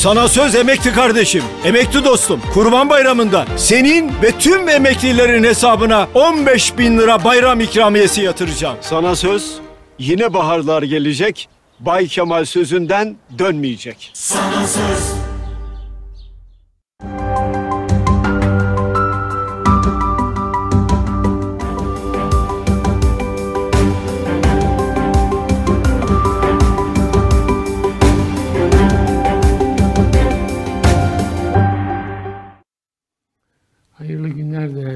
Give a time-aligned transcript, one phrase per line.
[0.00, 2.40] Sana söz emekli kardeşim, emekli dostum.
[2.54, 8.76] Kurban Bayramı'nda senin ve tüm emeklilerin hesabına 15 bin lira bayram ikramiyesi yatıracağım.
[8.80, 9.54] Sana söz
[9.98, 11.48] yine baharlar gelecek.
[11.80, 14.12] Bay Kemal sözünden dönmeyecek.
[14.14, 15.19] Hayırlı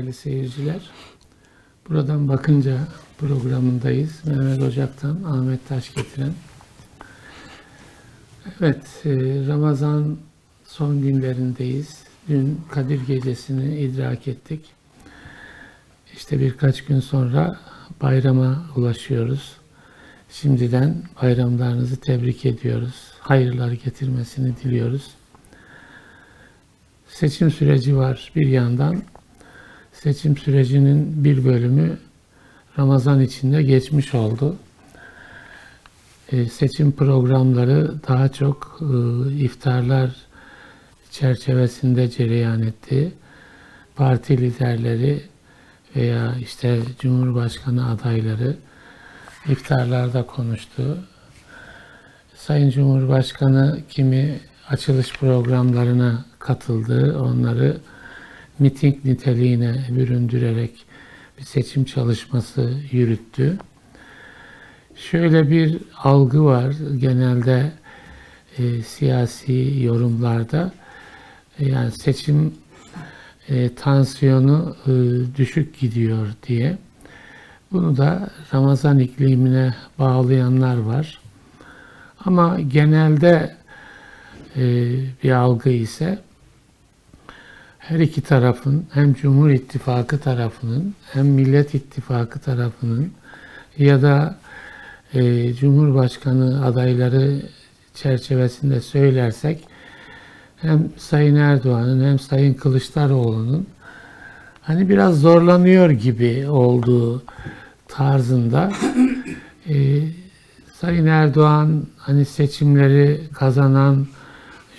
[0.05, 0.91] değerli seyirciler.
[1.88, 2.78] Buradan bakınca
[3.19, 4.24] programındayız.
[4.24, 6.33] Mehmet Ocak'tan Ahmet Taş getiren.
[8.61, 9.11] Evet, e,
[9.46, 10.16] Ramazan
[10.64, 12.02] son günlerindeyiz.
[12.28, 14.61] Dün Kadir Gecesi'ni idrak ettik.
[16.16, 17.58] İşte birkaç gün sonra
[18.02, 19.56] bayrama ulaşıyoruz.
[20.30, 22.94] Şimdiden bayramlarınızı tebrik ediyoruz.
[23.20, 25.11] Hayırlar getirmesini diliyoruz.
[27.08, 29.02] Seçim süreci var bir yandan.
[30.03, 31.98] Seçim sürecinin bir bölümü
[32.78, 34.56] Ramazan içinde geçmiş oldu.
[36.33, 40.11] Ee, seçim programları daha çok e, iftarlar
[41.11, 43.13] çerçevesinde cereyan etti.
[43.96, 45.23] Parti liderleri
[45.97, 48.57] veya işte Cumhurbaşkanı adayları
[49.48, 50.98] iftarlarda konuştu.
[52.36, 57.18] Sayın Cumhurbaşkanı kimi açılış programlarına katıldı.
[57.18, 57.77] Onları
[58.59, 60.87] miting niteliğine büründürerek
[61.39, 63.59] bir seçim çalışması yürüttü.
[64.97, 67.73] Şöyle bir algı var genelde
[68.59, 70.73] e, siyasi yorumlarda.
[71.59, 72.55] E, yani seçim
[73.48, 74.92] e, tansiyonu e,
[75.36, 76.79] düşük gidiyor diye.
[77.73, 81.21] Bunu da Ramazan iklimine bağlayanlar var.
[82.25, 83.57] Ama genelde
[84.57, 84.63] e,
[85.23, 86.19] bir algı ise
[87.89, 93.12] her iki tarafın hem Cumhur İttifakı tarafının hem Millet İttifakı tarafının
[93.78, 94.39] ya da
[95.14, 97.42] e, Cumhurbaşkanı adayları
[97.94, 99.64] çerçevesinde söylersek
[100.56, 103.67] hem Sayın Erdoğan'ın hem Sayın Kılıçdaroğlu'nun
[104.62, 107.23] hani biraz zorlanıyor gibi olduğu
[107.89, 108.73] tarzında
[109.68, 109.74] e,
[110.80, 114.06] Sayın Erdoğan hani seçimleri kazanan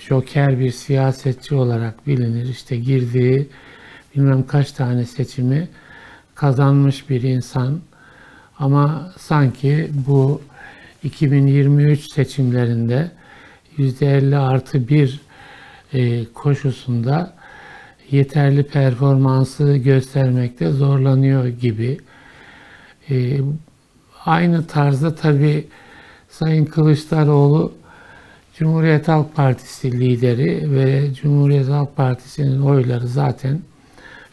[0.08, 2.48] joker bir siyasetçi olarak bilinir.
[2.48, 3.48] İşte girdiği
[4.16, 5.68] bilmem kaç tane seçimi
[6.34, 7.80] kazanmış bir insan.
[8.58, 10.40] Ama sanki bu
[11.02, 13.10] 2023 seçimlerinde
[13.78, 15.20] %50 artı bir
[15.92, 17.34] e, koşusunda
[18.10, 21.98] yeterli performansı göstermekte zorlanıyor gibi.
[23.10, 23.40] E,
[24.24, 25.68] aynı tarzda tabii
[26.28, 27.72] Sayın Kılıçdaroğlu
[28.58, 33.60] Cumhuriyet Halk Partisi lideri ve Cumhuriyet Halk Partisi'nin oyları zaten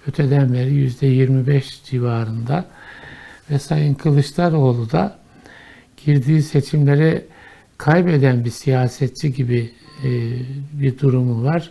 [0.08, 2.66] öteden beri yüzde 25 civarında
[3.52, 5.20] ve Sayın Kılıçdaroğlu da
[6.06, 7.26] girdiği seçimlere
[7.78, 9.72] kaybeden bir siyasetçi gibi
[10.04, 10.10] e,
[10.74, 11.70] bir durumu var.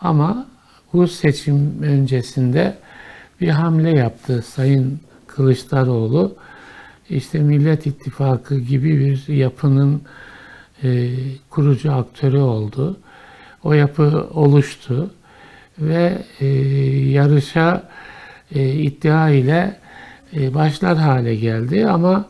[0.00, 0.48] Ama
[0.92, 2.78] bu seçim öncesinde
[3.40, 6.36] bir hamle yaptı Sayın Kılıçdaroğlu.
[7.10, 10.02] İşte Millet İttifakı gibi bir yapının
[10.84, 11.10] e,
[11.50, 12.96] kurucu aktörü oldu.
[13.64, 15.10] O yapı oluştu
[15.78, 16.46] ve e,
[17.10, 17.88] yarışa
[18.54, 19.76] e, iddia ile
[20.32, 22.24] başlar hale geldi ama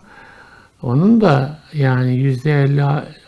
[0.83, 2.85] onun da yani yüzde elli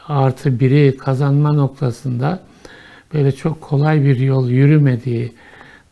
[0.09, 2.41] artı biri kazanma noktasında
[3.15, 5.33] böyle çok kolay bir yol yürümediği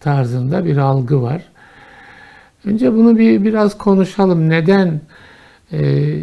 [0.01, 1.43] tarzında bir algı var.
[2.65, 4.49] Önce bunu bir biraz konuşalım.
[4.49, 5.01] Neden
[5.73, 5.81] e,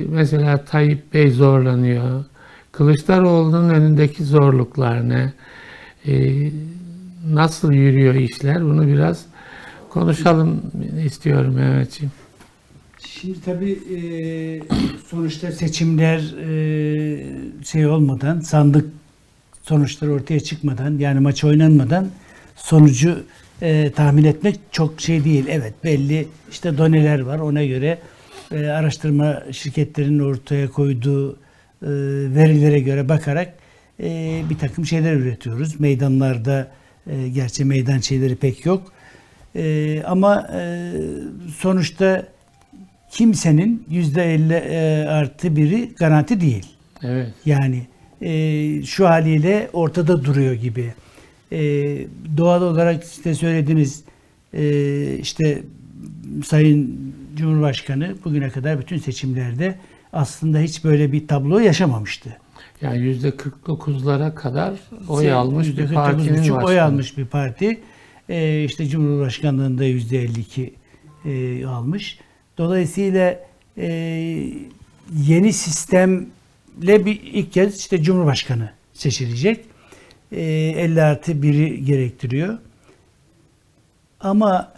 [0.10, 2.26] mesela Tayyip Bey zorlanıyor?
[2.78, 5.34] Kılıçdaroğlu'nun önündeki zorluklar ne?
[6.08, 6.14] E,
[7.30, 8.64] nasıl yürüyor işler?
[8.64, 9.26] Bunu biraz
[9.90, 10.62] konuşalım
[11.06, 12.12] istiyorum Mehmetciğim.
[13.00, 13.98] Şimdi tabii e,
[15.08, 18.86] sonuçta seçimler e, şey olmadan, sandık
[19.62, 22.08] sonuçları ortaya çıkmadan, yani maç oynanmadan
[22.56, 23.24] sonucu
[23.62, 25.46] e, tahmin etmek çok şey değil.
[25.50, 28.00] Evet belli işte doneler var ona göre
[28.52, 31.38] e, araştırma şirketlerinin ortaya koyduğu
[32.36, 33.54] verilere göre bakarak
[34.00, 35.80] e, bir takım şeyler üretiyoruz.
[35.80, 36.68] Meydanlarda
[37.08, 38.94] e, gerçi meydan şeyleri pek yok.
[39.56, 40.92] E, ama e,
[41.58, 42.28] sonuçta
[43.12, 46.66] kimsenin yüzde elli e, artı biri garanti değil.
[47.04, 47.34] Evet.
[47.46, 47.82] Yani
[48.22, 50.94] e, şu haliyle ortada duruyor gibi.
[51.52, 51.60] E,
[52.38, 54.04] doğal olarak işte söylediğiniz
[54.54, 55.64] e, işte
[56.46, 59.76] Sayın Cumhurbaşkanı bugüne kadar bütün seçimlerde
[60.16, 62.38] aslında hiç böyle bir tablo yaşamamıştı.
[62.82, 64.74] Yani yüzde 49'lara kadar
[65.10, 66.82] oy Şey, almış bir %49,5 partinin oy başkanı.
[66.84, 67.82] almış bir parti.
[68.30, 70.74] Ee, işte Cumhurbaşkanlığında yüzde 52
[71.26, 72.20] e, almış.
[72.58, 73.40] Dolayısıyla
[73.78, 73.88] e,
[75.28, 79.66] yeni sistemle bir ilk kez işte Cumhurbaşkanı seçilecek.
[80.32, 82.58] E, 50 artı 1'i gerektiriyor.
[84.20, 84.74] Ama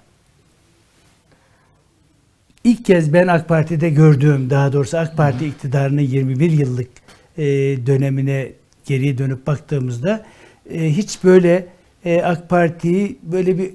[2.67, 6.89] ilk kez ben AK Parti'de gördüğüm, daha doğrusu AK Parti iktidarının 21 yıllık
[7.37, 7.45] e,
[7.85, 8.51] dönemine
[8.85, 10.25] geriye dönüp baktığımızda
[10.73, 11.67] e, hiç böyle
[12.05, 13.71] e, AK Parti'yi böyle bir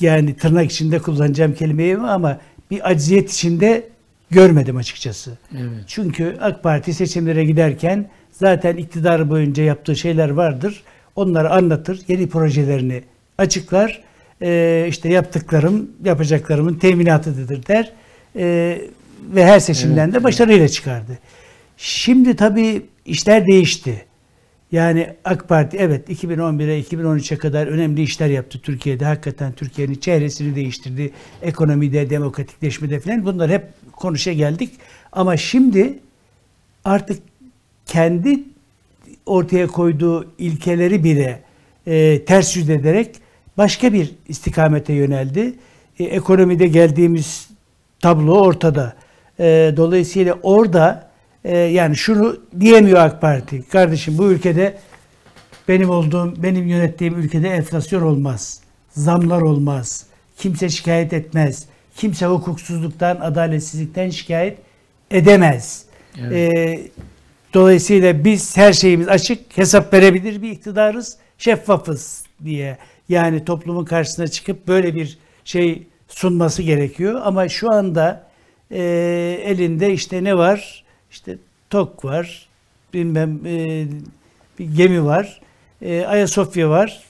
[0.00, 2.40] yani tırnak içinde kullanacağım kelimeyi ama
[2.70, 3.88] bir acziyet içinde
[4.30, 5.38] görmedim açıkçası.
[5.52, 5.84] Evet.
[5.86, 10.82] Çünkü AK Parti seçimlere giderken zaten iktidar boyunca yaptığı şeyler vardır.
[11.16, 13.02] Onları anlatır, yeni projelerini
[13.38, 14.02] açıklar.
[14.42, 17.92] Ee, işte yaptıklarım, yapacaklarımın teminatıdır der.
[18.36, 18.80] Ee,
[19.34, 21.18] ve her seçimden Evet, de başarıyla çıkardı.
[21.76, 24.04] Şimdi tabii işler değişti.
[24.72, 29.04] Yani AK Parti evet 2011'e 2013'e kadar önemli işler yaptı Türkiye'de.
[29.04, 31.10] Hakikaten Türkiye'nin çehresini değiştirdi.
[31.42, 34.70] Ekonomide, demokratikleşmede falan bunlar hep konuşa geldik.
[35.12, 35.98] Ama şimdi
[36.84, 37.22] artık
[37.86, 38.40] kendi
[39.26, 41.42] ortaya koyduğu ilkeleri bile
[41.86, 43.16] e, ters yüz ederek
[43.58, 45.54] başka bir istikamete yöneldi.
[45.98, 47.50] E, ekonomide geldiğimiz
[48.00, 48.94] tablo ortada.
[49.40, 51.10] E, dolayısıyla orada
[51.44, 53.68] e, yani şunu diyemiyor AK Parti.
[53.68, 54.78] Kardeşim bu ülkede
[55.68, 58.60] benim olduğum, benim yönettiğim ülkede enflasyon olmaz.
[58.90, 60.06] Zamlar olmaz.
[60.38, 61.66] Kimse şikayet etmez.
[61.96, 64.58] Kimse hukuksuzluktan, adaletsizlikten şikayet
[65.10, 65.84] edemez.
[66.20, 66.32] Evet.
[66.32, 66.88] Ee,
[67.54, 72.78] dolayısıyla biz her şeyimiz açık, hesap verebilir bir iktidarız, şeffafız diye.
[73.10, 77.20] Yani toplumun karşısına çıkıp böyle bir şey sunması gerekiyor.
[77.24, 78.26] Ama şu anda
[78.70, 78.82] e,
[79.44, 80.84] elinde işte ne var?
[81.10, 81.38] İşte
[81.70, 82.48] TOK var,
[82.94, 83.86] bilmem e,
[84.58, 85.40] bir gemi var,
[85.82, 87.02] e, Ayasofya var,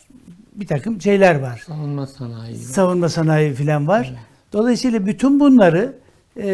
[0.55, 2.57] bir takım şeyler var Savunma sanayi.
[2.57, 4.07] savunma sanayi falan var.
[4.11, 4.19] Evet.
[4.53, 5.97] Dolayısıyla bütün bunları
[6.37, 6.51] e,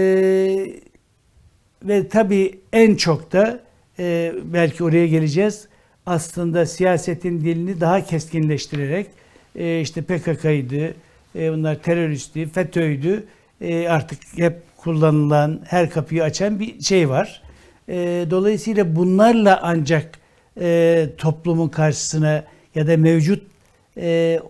[1.83, 3.61] ve tabii en çok da
[3.99, 5.69] e, belki oraya geleceğiz.
[6.07, 9.07] Aslında siyasetin dilini daha keskinleştirerek
[9.57, 10.95] e, işte PKK'ydı,
[11.37, 13.25] e, bunlar teröristti, FETÖ'ydü.
[13.61, 17.43] E, artık hep kullanılan, her kapıyı açan bir şey var.
[17.89, 20.19] E, dolayısıyla bunlarla ancak
[20.61, 22.45] e, toplumun karşısına
[22.75, 23.43] ya da mevcut
[23.97, 24.41] e,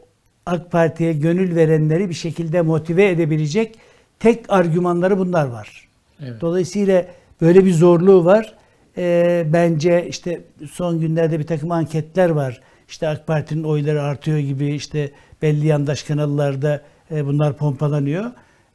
[0.46, 3.74] AK Parti'ye gönül verenleri bir şekilde motive edebilecek
[4.20, 5.88] tek argümanları bunlar var.
[6.22, 6.40] Evet.
[6.40, 7.06] Dolayısıyla
[7.40, 8.54] böyle bir zorluğu var.
[8.98, 12.60] Ee, bence işte son günlerde bir takım anketler var.
[12.88, 15.10] İşte AK Parti'nin oyları artıyor gibi işte
[15.42, 18.24] belli yandaş kanallarda e, bunlar pompalanıyor.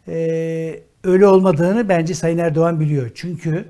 [0.07, 3.11] Ee, öyle olmadığını bence Sayın Erdoğan biliyor.
[3.15, 3.65] Çünkü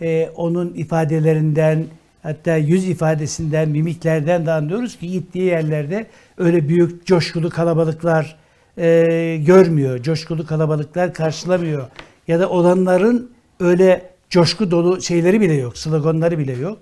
[0.00, 1.84] e, onun ifadelerinden
[2.22, 6.06] hatta yüz ifadesinden, mimiklerden de anlıyoruz ki gittiği yerlerde
[6.38, 8.36] öyle büyük coşkulu kalabalıklar
[8.78, 10.02] e, görmüyor.
[10.02, 11.86] Coşkulu kalabalıklar karşılamıyor.
[12.28, 16.78] Ya da olanların öyle coşku dolu şeyleri bile yok, sloganları bile yok.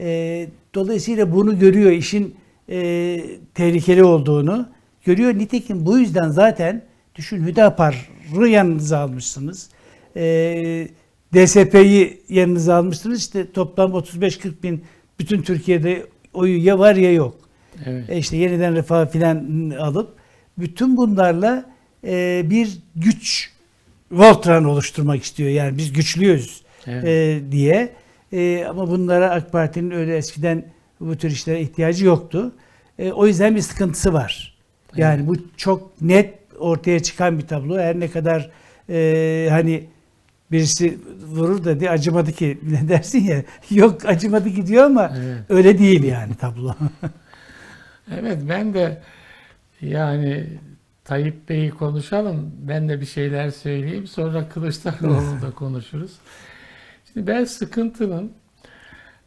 [0.00, 2.34] E, dolayısıyla bunu görüyor, işin
[2.72, 3.20] e,
[3.54, 4.68] tehlikeli olduğunu
[5.04, 5.34] görüyor.
[5.34, 6.82] Nitekim bu yüzden zaten
[7.14, 9.70] düşün Hüdapar'ı yanınıza almışsınız.
[10.16, 10.88] E,
[11.34, 13.18] DSP'yi yanınıza almışsınız.
[13.18, 14.84] İşte toplam 35-40 bin
[15.18, 17.36] bütün Türkiye'de oyu ya var ya yok.
[17.86, 18.10] Evet.
[18.10, 20.14] E işte yeniden refah filan alıp
[20.58, 21.70] bütün bunlarla
[22.04, 23.52] e, bir güç
[24.12, 25.50] Voltran oluşturmak istiyor.
[25.50, 27.04] Yani biz güçlüyüz Evet.
[27.04, 27.92] e, diye.
[28.32, 30.64] E, ama bunlara AK Parti'nin öyle eskiden
[31.08, 32.52] bu tür işlere ihtiyacı yoktu.
[32.98, 34.58] E, o yüzden bir sıkıntısı var.
[34.96, 37.78] Yani bu çok net ortaya çıkan bir tablo.
[37.78, 38.50] Her ne kadar
[38.88, 39.84] e, hani
[40.52, 45.38] birisi vurur da diye acımadı ki ne dersin ya yok acımadı ki diyor ama Evet.
[45.48, 46.74] öyle değil yani tablo.
[48.20, 49.02] Evet ben de
[49.80, 50.46] yani
[51.04, 52.52] Tayyip Bey'i konuşalım.
[52.58, 54.06] Ben de bir şeyler söyleyeyim.
[54.06, 56.12] Sonra Kılıçdaroğlu'nu da konuşuruz.
[57.12, 58.32] Şimdi ben sıkıntının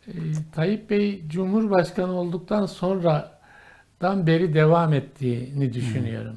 [0.07, 0.13] e,
[0.55, 6.35] Tayyip Bey Cumhurbaşkanı olduktan sonradan beri devam ettiğini düşünüyorum.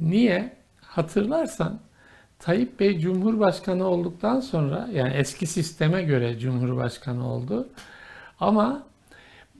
[0.00, 0.52] Niye?
[0.82, 1.80] Hatırlarsan
[2.38, 7.68] Tayyip Bey Cumhurbaşkanı olduktan sonra yani eski sisteme göre Cumhurbaşkanı oldu.
[8.40, 8.82] Ama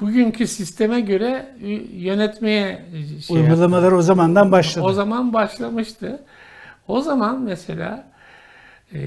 [0.00, 1.56] bugünkü sisteme göre
[1.92, 3.34] yönetmeye şey yaptı.
[3.34, 4.84] Uygulamalar o zamandan başladı.
[4.84, 6.22] O zaman başlamıştı.
[6.88, 8.06] O zaman mesela
[8.94, 8.98] e,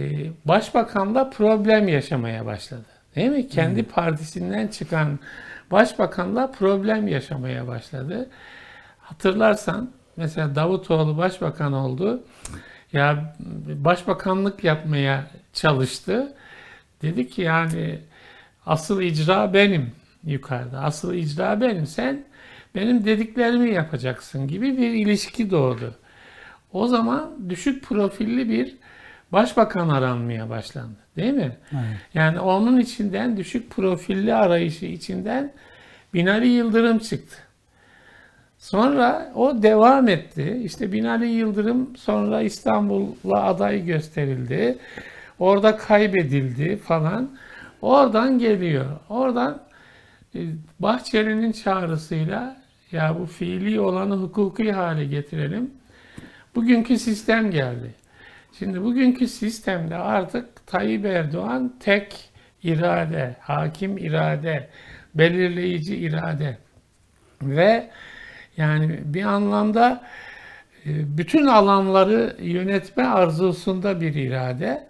[0.45, 2.92] başbakanla problem yaşamaya başladı.
[3.15, 3.47] Değil mi?
[3.47, 5.19] Kendi partisinden çıkan
[5.71, 8.29] başbakanla problem yaşamaya başladı.
[8.99, 12.23] Hatırlarsan mesela Davutoğlu başbakan oldu.
[12.93, 16.33] Ya başbakanlık yapmaya çalıştı.
[17.01, 17.99] Dedi ki yani
[18.65, 19.91] Asıl icra benim
[20.23, 20.79] yukarıda.
[20.79, 21.87] Asıl icra benim.
[21.87, 22.25] Sen
[22.75, 25.95] benim dediklerimi yapacaksın gibi bir ilişki doğdu.
[26.73, 28.75] O zaman düşük profilli bir
[29.31, 31.02] başbakan aranmaya başlandı.
[31.17, 31.57] Değil mi?
[31.71, 31.83] Evet.
[32.13, 35.51] Yani onun içinden düşük profilli arayışı içinden
[36.13, 37.35] Binali Yıldırım çıktı.
[38.59, 40.61] Sonra o devam etti.
[40.63, 44.77] İşte Binali Yıldırım sonra İstanbul'a aday gösterildi.
[45.39, 47.29] Orada kaybedildi falan.
[47.81, 48.85] Oradan geliyor.
[49.09, 49.61] Oradan
[50.35, 50.39] e,
[50.79, 52.57] Bahçeli'nin çağrısıyla
[52.91, 55.71] ya bu fiili olanı hukuki hale getirelim.
[56.55, 57.93] Bugünkü sistem geldi.
[58.59, 62.29] Şimdi bugünkü sistemde artık Tayyip Erdoğan tek
[62.63, 64.69] irade, hakim irade,
[65.15, 66.57] belirleyici irade
[67.41, 67.89] ve
[68.57, 70.03] yani bir anlamda
[70.85, 74.87] e, bütün alanları yönetme arzusunda bir irade.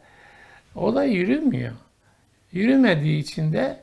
[0.76, 1.74] O da yürümüyor.
[2.52, 3.80] Yürümediği için de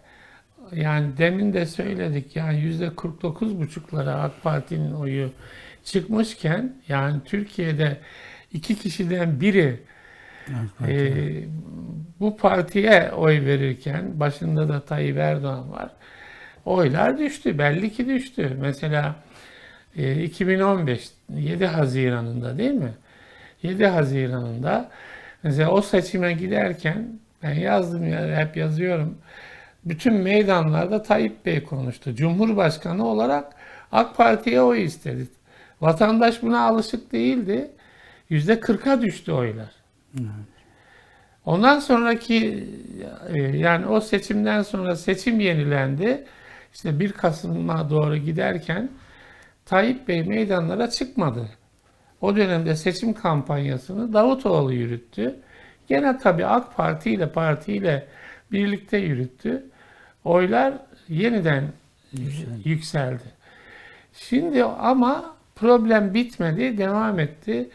[0.72, 5.30] yani demin de söyledik yani yüzde 49 buçuklara AK Parti'nin oyu
[5.84, 8.00] çıkmışken yani Türkiye'de
[8.52, 9.80] iki kişiden biri
[10.88, 11.12] e,
[12.20, 15.90] bu partiye oy verirken başında da Tayyip Erdoğan var.
[16.64, 17.58] Oylar düştü.
[17.58, 18.56] Belli ki düştü.
[18.60, 19.14] Mesela
[19.96, 22.92] e, 2015 7 Haziran'ında değil mi?
[23.62, 24.90] 7 Haziran'ında
[25.42, 27.08] mesela o seçime giderken
[27.42, 29.18] ben yazdım ya hep yazıyorum.
[29.84, 32.14] Bütün meydanlarda Tayyip Bey konuştu.
[32.14, 33.52] Cumhurbaşkanı olarak
[33.92, 35.28] AK Parti'ye oy istedi.
[35.80, 37.70] Vatandaş buna alışık değildi.
[38.30, 39.70] Yüzde 40'a düştü oylar.
[41.44, 42.68] Ondan sonraki
[43.34, 46.24] e, yani o seçimden sonra seçim yenilendi.
[46.74, 48.90] İşte 1 Kasım'a doğru giderken
[49.66, 51.48] Tayyip Bey meydanlara çıkmadı.
[52.20, 55.36] O dönemde seçim kampanyasını Davutoğlu yürüttü.
[55.88, 58.06] Gene tabii AK Parti ile partiyle
[58.52, 59.64] birlikte yürüttü.
[60.24, 60.74] Oylar
[61.08, 61.64] yeniden
[62.64, 63.22] yükseldi.
[64.12, 67.70] Şimdi ama problem bitmedi, devam etti.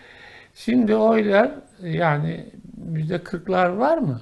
[0.55, 1.51] Şimdi oylar
[1.83, 2.45] yani
[2.93, 4.21] yüzde kırklar var mı?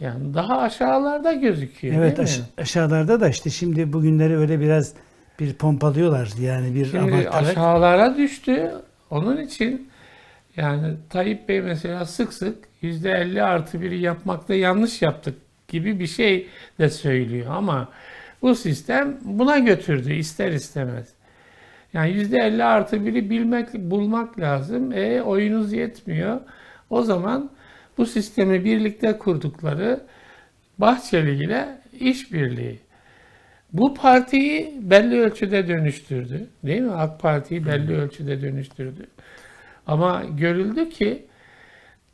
[0.00, 2.44] Yani daha aşağılarda gözüküyor Evet değil mi?
[2.58, 4.92] aşağılarda da işte şimdi bugünleri öyle biraz
[5.40, 7.34] bir pompalıyorlar yani bir Şimdi abartarak.
[7.34, 8.72] aşağılara düştü.
[9.10, 9.88] Onun için
[10.56, 15.34] yani Tayyip Bey mesela sık sık yüzde 50 artı biri yapmakta yanlış yaptık
[15.68, 17.88] gibi bir şey de söylüyor ama
[18.42, 21.08] bu sistem buna götürdü ister istemez.
[21.94, 24.92] Yani yüzde 50 artı biri bilmek, bulmak lazım.
[24.92, 26.40] E oyunuz yetmiyor.
[26.90, 27.50] O zaman
[27.98, 30.00] bu sistemi birlikte kurdukları
[30.78, 31.68] Bahçeli ile
[32.00, 32.78] işbirliği.
[33.72, 36.46] Bu partiyi belli ölçüde dönüştürdü.
[36.64, 36.92] Değil mi?
[36.92, 39.06] AK Parti'yi belli ölçüde dönüştürdü.
[39.86, 41.26] Ama görüldü ki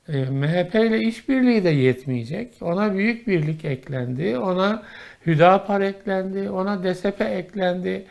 [0.08, 2.54] e, MHP ile işbirliği de yetmeyecek.
[2.60, 4.38] Ona büyük birlik eklendi.
[4.38, 4.82] Ona
[5.26, 6.50] Hüdapar eklendi.
[6.50, 8.06] Ona DSP eklendi.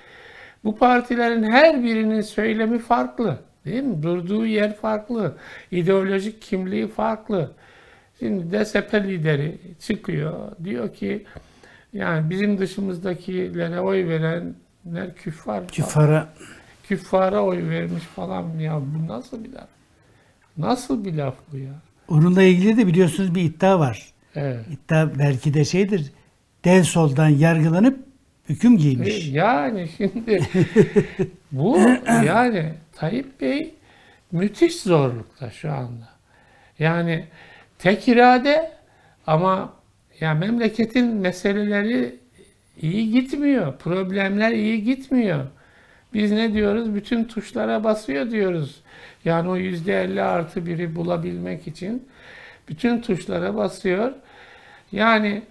[0.68, 3.40] Bu partilerin her birinin söylemi farklı.
[3.66, 4.04] Değil mi?
[4.04, 5.38] Durduğu yer farklı.
[5.72, 7.52] İdeolojik kimliği farklı.
[8.20, 10.52] Şimdi DSP lideri çıkıyor.
[10.64, 11.26] Diyor ki
[11.94, 15.68] yani bizim dışımızdakilere oy verenler küffar.
[15.68, 16.30] Küfara
[16.84, 18.60] Küffara oy vermiş falan.
[18.60, 19.68] Ya bu nasıl bir laf?
[20.58, 21.74] Nasıl bir laf bu ya?
[22.08, 24.14] onunla ilgili de biliyorsunuz bir iddia var.
[24.36, 24.66] Evet.
[24.72, 26.12] İddia belki de şeydir.
[26.66, 28.07] Dev soldan yargılanıp
[28.50, 29.27] hüküm E, giymiş.
[29.27, 30.39] Yani şimdi
[31.51, 33.75] bu yani Tayyip Bey
[34.32, 36.10] müthiş zorlukta şu anda.
[36.80, 37.25] Yani
[37.80, 38.72] tek irade
[39.27, 39.74] ama
[40.20, 42.16] ya memleketin meseleleri
[42.82, 43.77] iyi gitmiyor.
[43.77, 45.46] Problemler iyi gitmiyor.
[46.13, 46.96] Biz ne diyoruz?
[46.96, 48.82] Bütün tuşlara basıyor diyoruz.
[49.25, 52.08] Yani o yüzde elli artı biri bulabilmek için
[52.70, 54.13] bütün tuşlara basıyor.
[54.92, 55.42] Yani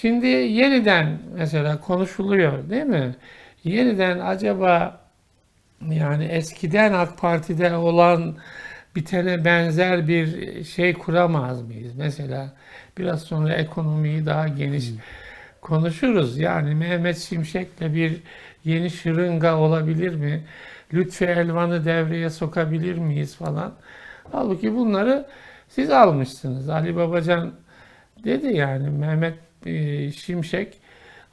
[0.00, 3.16] Şimdi yeniden mesela konuşuluyor değil mi?
[3.64, 5.00] Yeniden acaba
[5.90, 8.36] yani eskiden AK Parti'de olan
[8.96, 11.94] bitene benzer bir şey kuramaz mıyız?
[11.96, 12.52] Mesela
[12.98, 14.90] biraz sonra ekonomiyi daha geniş
[15.60, 16.38] konuşuruz.
[16.38, 18.20] Yani Mehmet Şimşek'le bir
[18.64, 20.44] yeni şırınga olabilir mi?
[20.94, 23.72] Lütfi Elvan'ı devreye sokabilir miyiz falan.
[24.32, 25.26] Halbuki bunları
[25.68, 26.68] siz almışsınız.
[26.68, 27.52] Ali Babacan
[28.24, 29.34] dedi yani Mehmet
[29.66, 30.78] e, Şimşek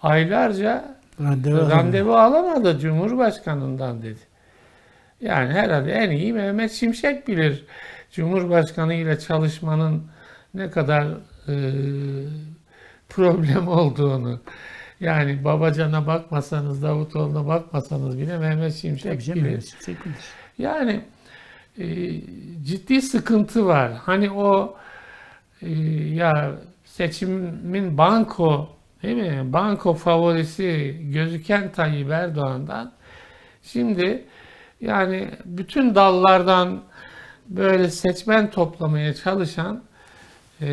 [0.01, 4.19] aylarca Randevu randevu alamadı Cumhurbaşkanından dedi.
[5.21, 7.65] Yani herhalde en iyi Mehmet Şimşek bilir
[8.11, 10.03] Cumhurbaşkanı ile çalışmanın
[10.53, 11.07] ne kadar
[11.47, 11.55] e,
[13.09, 14.39] problem olduğunu.
[14.99, 19.61] Yani Babacan'a bakmasanız, Davutoğlu'na bakmasanız bile Mehmet Şimşek Tabii bilir.
[19.61, 20.15] Şimşek bilir.
[20.57, 21.01] Yani
[21.77, 21.85] e,
[22.65, 23.91] ciddi sıkıntı var.
[23.93, 24.77] Hani o
[25.61, 25.69] e,
[26.13, 26.51] ya
[26.99, 28.69] seçimin banko
[29.03, 29.53] değil mi?
[29.53, 32.91] Banko favorisi gözüken Tayyip Erdoğan'dan
[33.63, 34.25] şimdi
[34.81, 36.81] yani bütün dallardan
[37.47, 39.83] böyle seçmen toplamaya çalışan
[40.61, 40.67] e,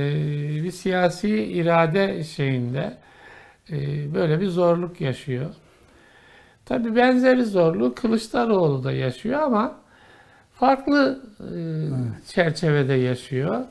[0.64, 2.96] bir siyasi irade şeyinde
[3.70, 3.76] e,
[4.14, 5.50] böyle bir zorluk yaşıyor.
[6.64, 9.74] Tabii benzeri zorluğu Kılıçdaroğlu da yaşıyor ama
[10.54, 11.50] farklı e,
[12.28, 13.64] çerçevede yaşıyor.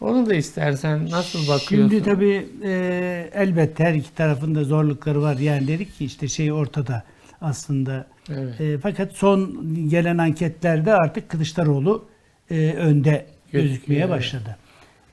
[0.00, 1.88] Onu da istersen nasıl bakıyorsun?
[1.90, 5.36] Şimdi tabii e, elbette her iki tarafında zorlukları var.
[5.36, 7.02] Yani dedik ki işte şey ortada
[7.40, 8.06] aslında.
[8.28, 8.60] Evet.
[8.60, 12.04] E, fakat son gelen anketlerde artık Kılıçdaroğlu
[12.50, 14.10] e, önde Gözüküyor, gözükmeye evet.
[14.10, 14.56] başladı.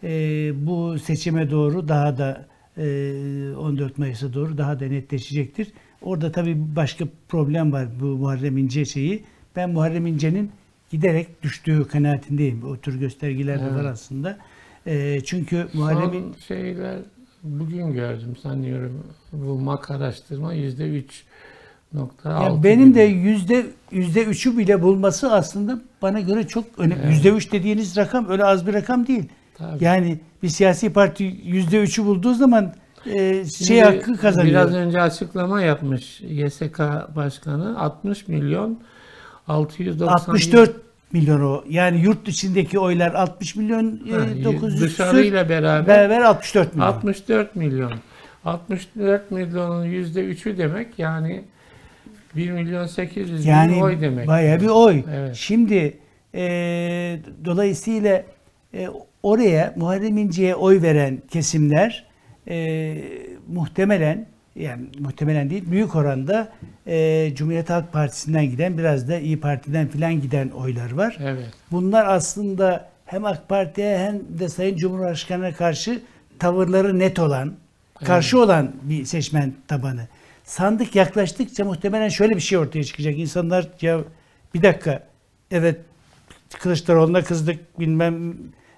[0.04, 0.10] E,
[0.68, 2.46] bu seçime doğru daha da
[2.78, 5.68] e, 14 Mayıs'a doğru daha da netleşecektir.
[6.02, 9.24] Orada tabii başka problem var bu Muharrem İnce şeyi.
[9.56, 10.52] Ben Muharrem İnce'nin
[10.92, 12.64] giderek düştüğü kanaatindeyim.
[12.64, 13.92] O tür göstergeler de var Evet.
[13.92, 14.38] aslında.
[14.86, 16.98] E, çünkü Muharrem Son şeyler
[17.44, 19.04] bugün gördüm sanıyorum.
[19.32, 21.24] Bu MAK araştırma yüzde üç
[21.94, 22.96] nokta Ya altı benim gibi.
[22.96, 27.02] de yüzde yüzde üçü bile bulması aslında bana göre çok önemli.
[27.04, 27.14] Evet.
[27.14, 29.24] Yüzde üç dediğiniz rakam öyle az bir rakam değil.
[29.58, 29.84] Tabii.
[29.84, 32.74] Yani bir siyasi parti yüzde üçü bulduğu zaman
[33.05, 34.50] e, şey Şimdi hakkı kazanıyor.
[34.50, 36.79] Biraz önce açıklama yapmış YSK
[37.16, 38.79] Başkanı 60 milyon
[39.48, 41.64] 690 64 milyon o.
[41.70, 46.88] Yani yurt içindeki oylar 60 milyon e, Ha, 900 dışarıyla beraber beraber 64 milyon.
[46.88, 47.94] 64 milyon.
[48.46, 51.44] 64 milyonun yüzde üçü demek yani
[52.36, 54.28] 1 milyon 800 bin Yani oy demek.
[54.28, 55.04] bayağı bir oy.
[55.16, 55.36] Evet.
[55.36, 55.98] Şimdi
[56.36, 56.42] e,
[57.46, 58.24] dolayısıyla
[58.74, 58.88] e,
[59.24, 62.06] oraya Muharrem İnce'ye oy veren kesimler
[62.48, 62.96] e,
[63.48, 66.50] muhtemelen yani muhtemelen değil büyük oranda
[66.87, 71.18] e, Cumhuriyet Halk Partisi'nden giden biraz da İyi Parti'den filan giden oylar var.
[71.22, 71.50] Evet.
[71.72, 76.01] Bunlar aslında hem AK Parti'ye hem de Sayın Cumhurbaşkanı'na karşı
[76.40, 77.53] tavırları net olan,
[78.05, 80.07] karşı olan bir seçmen tabanı.
[80.44, 83.18] Sandık yaklaştıkça muhtemelen şöyle bir şey ortaya çıkacak.
[83.18, 84.00] İnsanlar ya
[84.53, 85.03] bir dakika
[85.51, 85.77] evet
[86.59, 88.33] Kılıçdaroğlu'na kızdık bilmem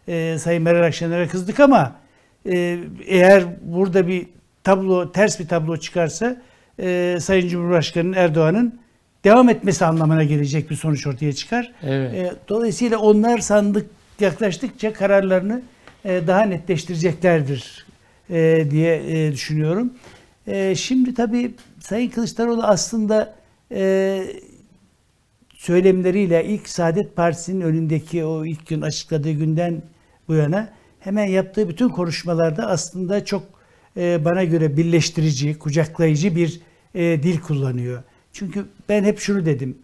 [0.07, 1.95] e, Sayın Meral Akşener'e kızdık ama
[2.45, 4.27] e, eğer burada bir
[4.63, 6.41] tablo ters bir tablo çıkarsa
[6.79, 8.79] e, Sayın Cumhurbaşkanı Erdoğan'ın
[9.23, 11.71] devam etmesi anlamına gelecek bir sonuç ortaya çıkar.
[11.83, 12.13] Evet.
[12.13, 15.61] E, dolayısıyla onlar sandık yaklaştıkça kararlarını
[16.05, 17.85] e, daha netleştireceklerdir
[18.29, 19.93] e, diye e, düşünüyorum.
[20.47, 23.35] E, şimdi tabii Sayın Kılıçdaroğlu aslında
[23.71, 24.23] e,
[25.55, 29.81] söylemleriyle ilk Saadet Partisi'nin önündeki o ilk gün açıkladığı günden
[30.27, 33.43] bu yana hemen yaptığı bütün konuşmalarda aslında çok
[33.95, 36.59] bana göre birleştirici, kucaklayıcı bir
[36.95, 38.03] e, dil kullanıyor.
[38.33, 39.77] Çünkü ben hep şunu dedim.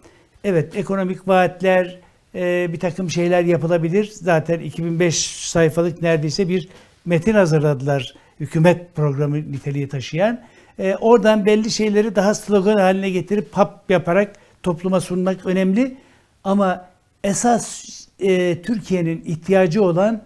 [0.44, 2.00] Evet ekonomik vaatler,
[2.36, 4.12] e, bir takım şeyler yapılabilir.
[4.14, 6.70] Zaten 2005 sayfalık neredeyse bir
[7.06, 8.16] metin hazırladılar.
[8.40, 10.42] Hükümet programı niteliği taşıyan.
[10.80, 15.98] E, oradan belli şeyleri daha slogan haline getirip pap yaparak topluma sunmak önemli.
[16.44, 16.86] Ama
[17.24, 20.22] esas e, Türkiye'nin ihtiyacı olan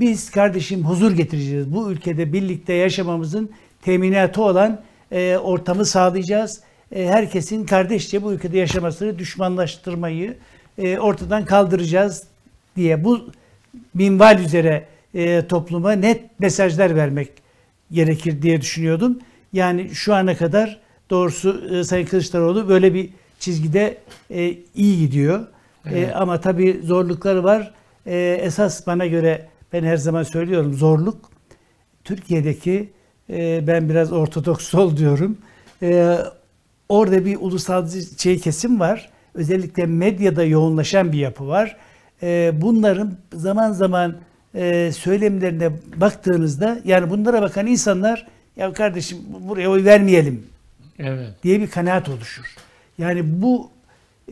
[0.00, 1.74] biz kardeşim huzur getireceğiz.
[1.74, 3.50] Bu ülkede birlikte yaşamamızın
[3.82, 4.80] teminatı olan
[5.12, 6.60] e, ortamı sağlayacağız.
[6.92, 10.36] E, herkesin kardeşçe bu ülkede yaşamasını düşmanlaştırmayı
[10.78, 12.24] e, ortadan kaldıracağız
[12.76, 13.30] diye bu
[13.94, 17.30] minval üzere e, topluma net mesajlar vermek
[17.92, 19.18] gerekir diye düşünüyordum.
[19.52, 20.78] Yani şu ana kadar
[21.10, 23.98] doğrusu e, Sayın Kılıçdaroğlu böyle bir çizgide
[24.30, 25.40] e, iyi gidiyor.
[25.40, 26.12] E, Evet.
[26.14, 27.74] ama tabii zorlukları var.
[28.06, 31.30] E, esas bana göre ben her zaman söylüyorum zorluk
[32.04, 32.88] Türkiye'deki
[33.30, 35.38] e, ben biraz ortodoks sol diyorum.
[35.82, 36.18] E,
[36.88, 39.10] orada bir ulusalcı şey kesim var.
[39.34, 41.76] Özellikle medyada yoğunlaşan bir yapı var.
[42.22, 44.16] E, bunların zaman zaman
[44.54, 50.46] e, söylemlerine baktığınızda yani bunlara bakan insanlar ya kardeşim buraya oy vermeyelim
[50.98, 51.30] Evet.
[51.42, 52.44] diye bir kanaat oluşur.
[52.98, 53.70] Yani bu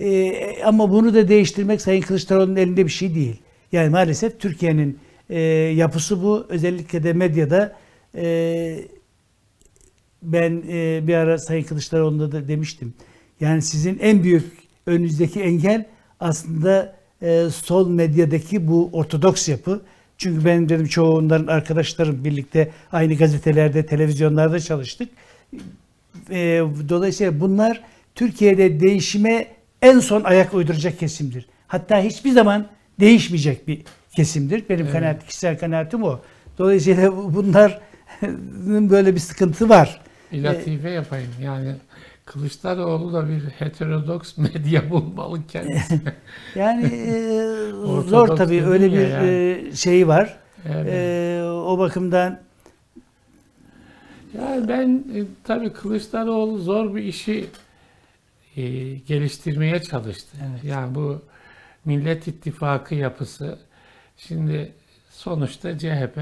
[0.01, 3.37] e, ama bunu da değiştirmek Sayın Kılıçdaroğlu'nun elinde bir şey değil.
[3.72, 4.98] Yani maalesef Türkiye'nin
[5.30, 5.40] e,
[5.76, 6.46] yapısı bu.
[6.48, 7.76] Özellikle de medyada
[8.14, 8.84] e,
[10.22, 12.94] ben e, bir ara Sayın Kılıçdaroğlu'nda da demiştim.
[13.40, 14.44] Yani sizin en büyük
[14.86, 15.86] önünüzdeki engel
[16.20, 19.82] aslında e, sol medyadaki bu ortodoks yapı.
[20.18, 25.08] Çünkü benim dedim çoğu onların arkadaşlarım birlikte aynı gazetelerde, televizyonlarda çalıştık.
[26.30, 27.82] E, dolayısıyla bunlar
[28.14, 29.46] Türkiye'de değişime
[29.82, 31.46] en son ayak uyduracak kesimdir.
[31.66, 32.66] Hatta hiçbir zaman
[33.00, 33.82] değişmeyecek bir
[34.22, 34.68] kesimdir.
[34.68, 34.92] Benim Evet.
[34.92, 36.20] kanaat, kişisel kanaatim o.
[36.59, 37.81] Dolayısıyla bu- bunların
[38.90, 40.00] böyle bir sıkıntı var.
[40.33, 41.31] Bir latife yapayım.
[41.42, 41.74] Yani
[42.24, 46.00] Kılıçdaroğlu da bir heterodoks medya bulmalı kendisi.
[46.54, 47.70] Yani e,
[48.09, 49.28] zor tabii öyle bir yani.
[49.28, 50.37] e, şey var.
[50.68, 50.88] Evet.
[50.92, 52.40] E, o bakımdan
[54.38, 57.46] Yani ben e, tabii Kılıçdaroğlu zor bir işi
[58.57, 58.62] e,
[58.94, 60.37] geliştirmeye çalıştı.
[60.50, 60.64] Evet.
[60.64, 61.22] Yani bu
[61.85, 63.59] Millet İttifakı yapısı
[64.18, 64.72] şimdi
[65.11, 66.18] sonuçta CHP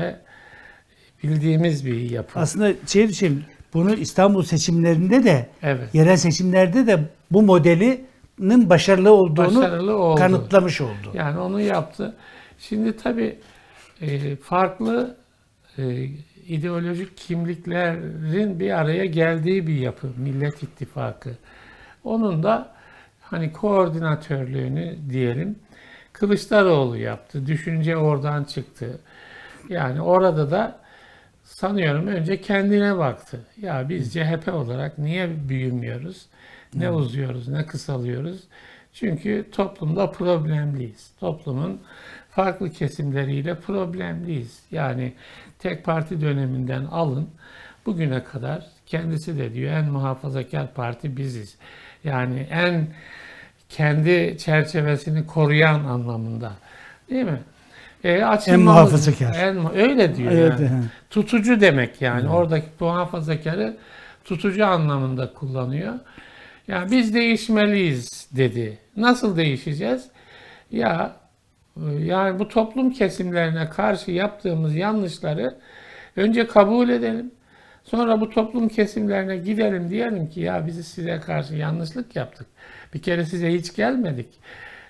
[1.22, 2.40] bildiğimiz bir yapı.
[2.40, 5.94] Aslında şey düşün, bunu İstanbul seçimlerinde de evet.
[5.94, 10.18] yerel seçimlerde de bu modelinin başarılı olduğunu Başarılı oldu.
[10.18, 11.10] kanıtlamış oldu.
[11.14, 12.16] Yani onu yaptı.
[12.58, 13.38] Şimdi tabii
[14.00, 15.16] e, farklı
[15.78, 16.08] e,
[16.48, 21.30] ideolojik kimliklerin bir araya geldiği bir yapı Millet İttifakı.
[22.04, 22.72] Onun da
[23.20, 25.56] hani koordinatörlüğünü diyelim
[26.18, 27.46] Kılıçdaroğlu yaptı.
[27.46, 28.98] Düşünce oradan çıktı.
[29.68, 30.78] Yani orada da
[31.44, 33.40] sanıyorum önce kendine baktı.
[33.62, 36.26] Ya biz CHP olarak niye büyümüyoruz?
[36.74, 38.40] Ne uzuyoruz, ne kısalıyoruz?
[38.92, 41.10] Çünkü toplumda problemliyiz.
[41.20, 41.80] Toplumun
[42.30, 44.60] farklı kesimleriyle problemliyiz.
[44.70, 45.12] Yani
[45.58, 47.28] tek parti döneminden alın
[47.86, 51.56] bugüne kadar kendisi de diyor en muhafazakar parti biziz.
[52.04, 52.88] Yani en
[53.68, 56.52] kendi çerçevesini koruyan anlamında.
[57.10, 57.40] Değil mi?
[58.04, 59.34] E, En muhafazakar.
[59.34, 60.68] En, öyle diyor Evet, yani.
[60.68, 60.82] he.
[61.10, 62.28] Tutucu demek yani.
[62.28, 63.76] Oradaki muhafazakarı
[64.24, 65.94] tutucu anlamında kullanıyor.
[66.68, 68.78] Yani biz değişmeliyiz dedi.
[68.96, 70.08] Nasıl değişeceğiz?
[70.70, 71.16] Ya
[71.98, 75.54] yani bu toplum kesimlerine karşı yaptığımız yanlışları
[76.16, 77.30] önce kabul edelim.
[77.84, 82.46] Sonra bu toplum kesimlerine gidelim diyelim ki ya biz size karşı yanlışlık yaptık.
[82.94, 84.28] Bir kere size hiç gelmedik.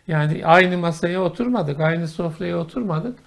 [0.09, 3.18] Yani aynı masaya oturmadık, aynı sofraya oturmadık.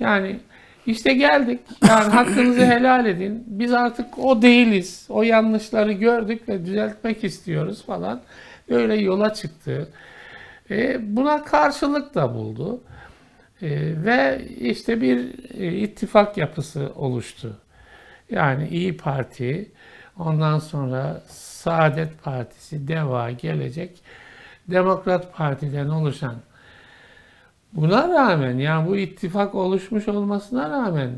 [0.00, 0.40] Yani
[0.86, 1.60] işte geldik.
[1.88, 3.44] Yani hakkınızı helal edin.
[3.46, 5.06] Biz artık o değiliz.
[5.08, 8.20] O yanlışları gördük ve düzeltmek istiyoruz falan.
[8.68, 9.88] Böyle yola çıktı.
[10.70, 12.80] E, buna karşılık da buldu.
[13.62, 13.68] E,
[14.04, 15.18] ve işte bir
[15.60, 17.56] e, ittifak yapısı oluştu.
[18.30, 19.72] Yani İyi Parti,
[20.18, 21.22] ondan sonra
[21.64, 23.90] Saadet Partisi, DEVA, Gelecek,
[24.68, 26.36] Demokrat Parti'den oluşan
[27.72, 31.10] Buna rağmen yani bu ittifak oluşmuş olmasına rağmen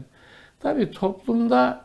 [0.60, 1.84] tabii toplumda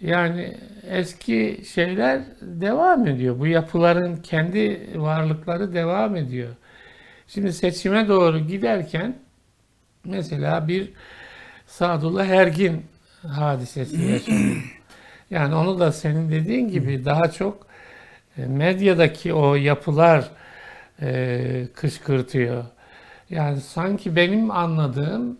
[0.00, 0.56] yani
[0.88, 3.38] eski şeyler devam ediyor.
[3.38, 6.48] Bu yapıların kendi varlıkları devam ediyor.
[7.28, 9.16] Şimdi seçime doğru giderken
[10.04, 10.92] mesela bir
[11.66, 12.82] Sadullah Ergin
[13.26, 14.56] hadisesi yaşanıyor.
[15.30, 17.63] Yani onu da senin dediğin gibi daha çok
[18.36, 20.30] medyadaki o yapılar
[21.02, 22.64] e, kışkırtıyor.
[23.30, 25.38] Yani sanki benim anladığım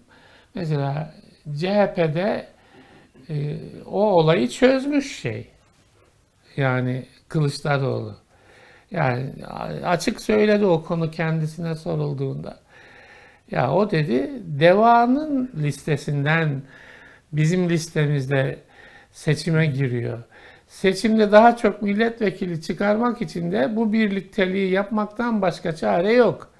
[0.54, 1.14] mesela
[1.56, 2.46] CHP'de
[3.30, 5.50] e, o olayı çözmüş şey.
[6.56, 8.16] Yani Kılıçdaroğlu.
[8.90, 9.32] Yani
[9.84, 12.60] açık söyledi o konu kendisine sorulduğunda.
[13.50, 16.62] Ya o dedi devanın listesinden
[17.32, 18.58] bizim listemizde
[19.12, 20.22] seçime giriyor.
[20.74, 26.50] Seçimde daha çok milletvekili çıkarmak için de bu birlikteliği yapmaktan başka çare yok.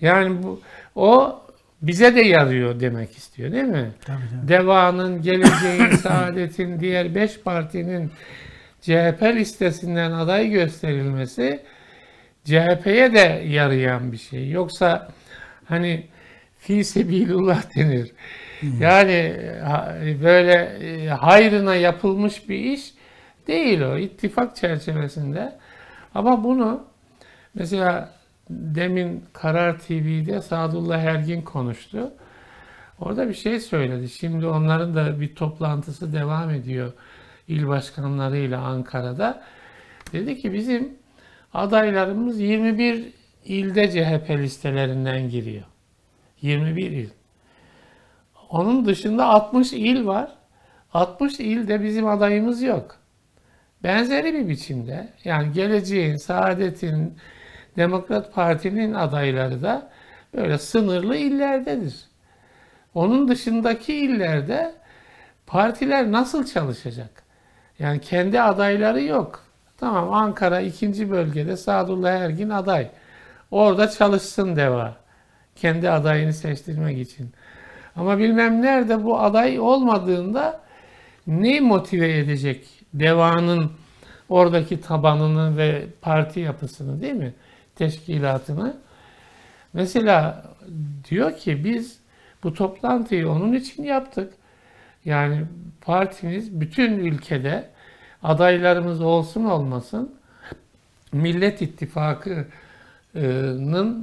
[0.00, 0.60] Yani bu
[0.94, 1.40] o
[1.82, 3.90] bize de yarıyor demek istiyor değil mi?
[4.04, 4.48] Tabii, tabii.
[4.48, 8.10] Deva'nın, Geleceğin, Saadet'in, diğer beş partinin
[8.80, 11.62] CHP listesinden aday gösterilmesi
[12.44, 14.50] CHP'ye de yarayan bir şey.
[14.50, 15.08] Yoksa
[15.64, 16.06] hani
[16.58, 18.12] fi sebilullah denir.
[18.80, 19.36] Yani
[20.22, 22.94] böyle e, hayrına yapılmış bir iş
[23.46, 23.98] değil o.
[23.98, 25.58] ittifak çerçevesinde.
[26.14, 26.84] Ama bunu
[27.54, 28.10] mesela
[28.50, 32.12] demin Karar TV'de Sadullah Ergin konuştu.
[33.00, 34.08] Orada bir şey söyledi.
[34.08, 36.92] Şimdi onların da bir toplantısı devam ediyor
[37.48, 39.42] il başkanlarıyla Ankara'da.
[40.12, 40.92] Dedi ki bizim
[41.54, 43.12] adaylarımız 21
[43.44, 45.64] ilde CHP listelerinden giriyor.
[46.42, 47.10] 21 il.
[48.50, 50.32] Onun dışında 60 il var.
[50.94, 53.01] 60 ilde bizim adayımız yok.
[53.84, 57.16] Benzeri bir biçimde yani geleceğin, saadetin,
[57.76, 59.90] Demokrat Parti'nin adayları da
[60.34, 61.94] böyle sınırlı illerdedir.
[62.94, 64.74] Onun dışındaki illerde
[65.46, 67.22] partiler nasıl çalışacak?
[67.78, 69.44] Yani kendi adayları yok.
[69.78, 72.88] Tamam Ankara ikinci bölgede Sadullah Ergin aday.
[73.50, 74.96] Orada çalışsın deva.
[75.56, 77.30] Kendi adayını seçtirmek için.
[77.96, 80.60] Ama bilmem nerede bu aday olmadığında
[81.26, 83.72] ne motive edecek devanın
[84.28, 87.34] oradaki tabanını ve parti yapısını değil mi?
[87.76, 88.76] Teşkilatını.
[89.72, 90.44] Mesela
[91.10, 91.98] diyor ki biz
[92.42, 94.32] bu toplantıyı onun için yaptık.
[95.04, 95.44] Yani
[95.80, 97.70] partimiz bütün ülkede
[98.22, 100.14] adaylarımız olsun olmasın
[101.12, 102.50] Millet İttifakı'nın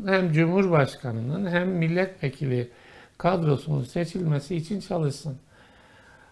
[0.07, 2.69] hem Cumhurbaşkanı'nın hem milletvekili
[3.17, 5.37] kadrosunun seçilmesi için çalışsın.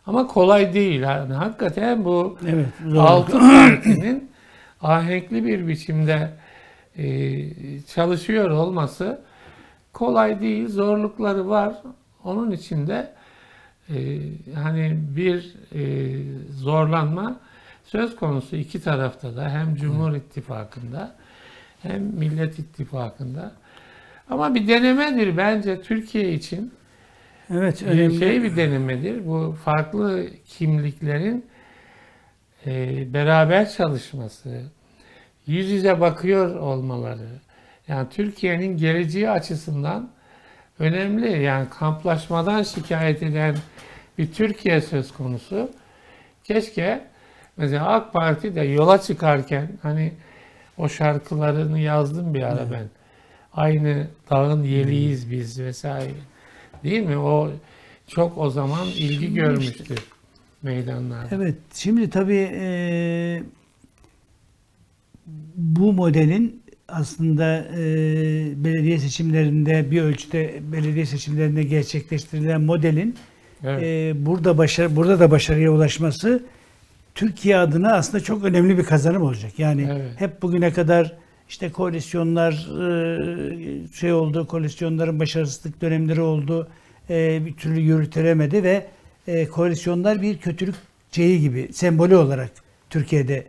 [0.08, 1.02] Ama kolay değil.
[1.02, 2.68] Yani hakikaten bu Evet.
[2.88, 3.04] zor.
[3.06, 4.32] altı partinin
[4.82, 6.30] ahenkli bir biçimde
[6.98, 7.08] e,
[7.82, 9.22] çalışıyor olması
[9.94, 10.68] kolay değil.
[10.70, 11.74] Zorlukları var.
[12.24, 13.14] Onun için de
[13.90, 13.96] e,
[14.56, 15.82] hani bir e,
[16.52, 17.40] zorlanma
[17.86, 21.16] söz konusu iki tarafta da hem Cumhur İttifakı'nda
[21.82, 23.52] hem Millet İttifakı'nda.
[24.30, 26.72] Ama bir denemedir bence Türkiye için.
[27.50, 27.84] Evet.
[27.84, 28.20] Önemli.
[28.20, 29.28] şey bir denemedir.
[29.28, 31.46] Bu farklı kimliklerin
[32.66, 34.62] e, beraber çalışması,
[35.48, 37.28] yüz yüze bakıyor olmaları.
[37.88, 40.10] Yani Türkiye'nin geleceği açısından
[40.80, 41.44] önemli.
[41.44, 43.56] Yani kamplaşmadan şikayet eden
[44.18, 45.72] bir Türkiye söz konusu.
[46.44, 47.02] Keşke
[47.58, 50.14] mesela AK Parti de yola çıkarken hani
[50.78, 52.86] o şarkılarını yazdım bir ara ben.
[53.54, 56.12] Aynı dağın yeliyiz biz vesaire.
[56.84, 57.18] Değil mi?
[57.18, 57.52] O
[58.08, 59.96] çok o zaman ilgi görmüştü
[60.64, 61.36] meydanlarda.
[61.36, 61.56] Evet.
[61.74, 63.44] Şimdi tabii e,
[65.56, 67.84] bu modelin aslında e,
[68.64, 73.16] belediye seçimlerinde bir ölçüde belediye seçimlerinde gerçekleştirilen modelin
[73.64, 73.84] Evet.
[73.84, 76.44] e, burada başarı burada da başarıya ulaşması
[77.16, 79.60] Türkiye adına aslında çok önemli bir kazanım olacak.
[79.60, 80.12] Yani Evet.
[80.22, 81.18] hep bugüne kadar
[81.50, 86.68] işte koalisyonlar e, şey oldu, koalisyonların başarısızlık dönemleri oldu,
[87.10, 88.88] e, bir türlü yürütülemedi ve
[89.28, 90.76] e, koalisyonlar bir kötülük
[91.12, 92.52] şeyi gibi sembolü olarak
[92.90, 93.48] Türkiye'de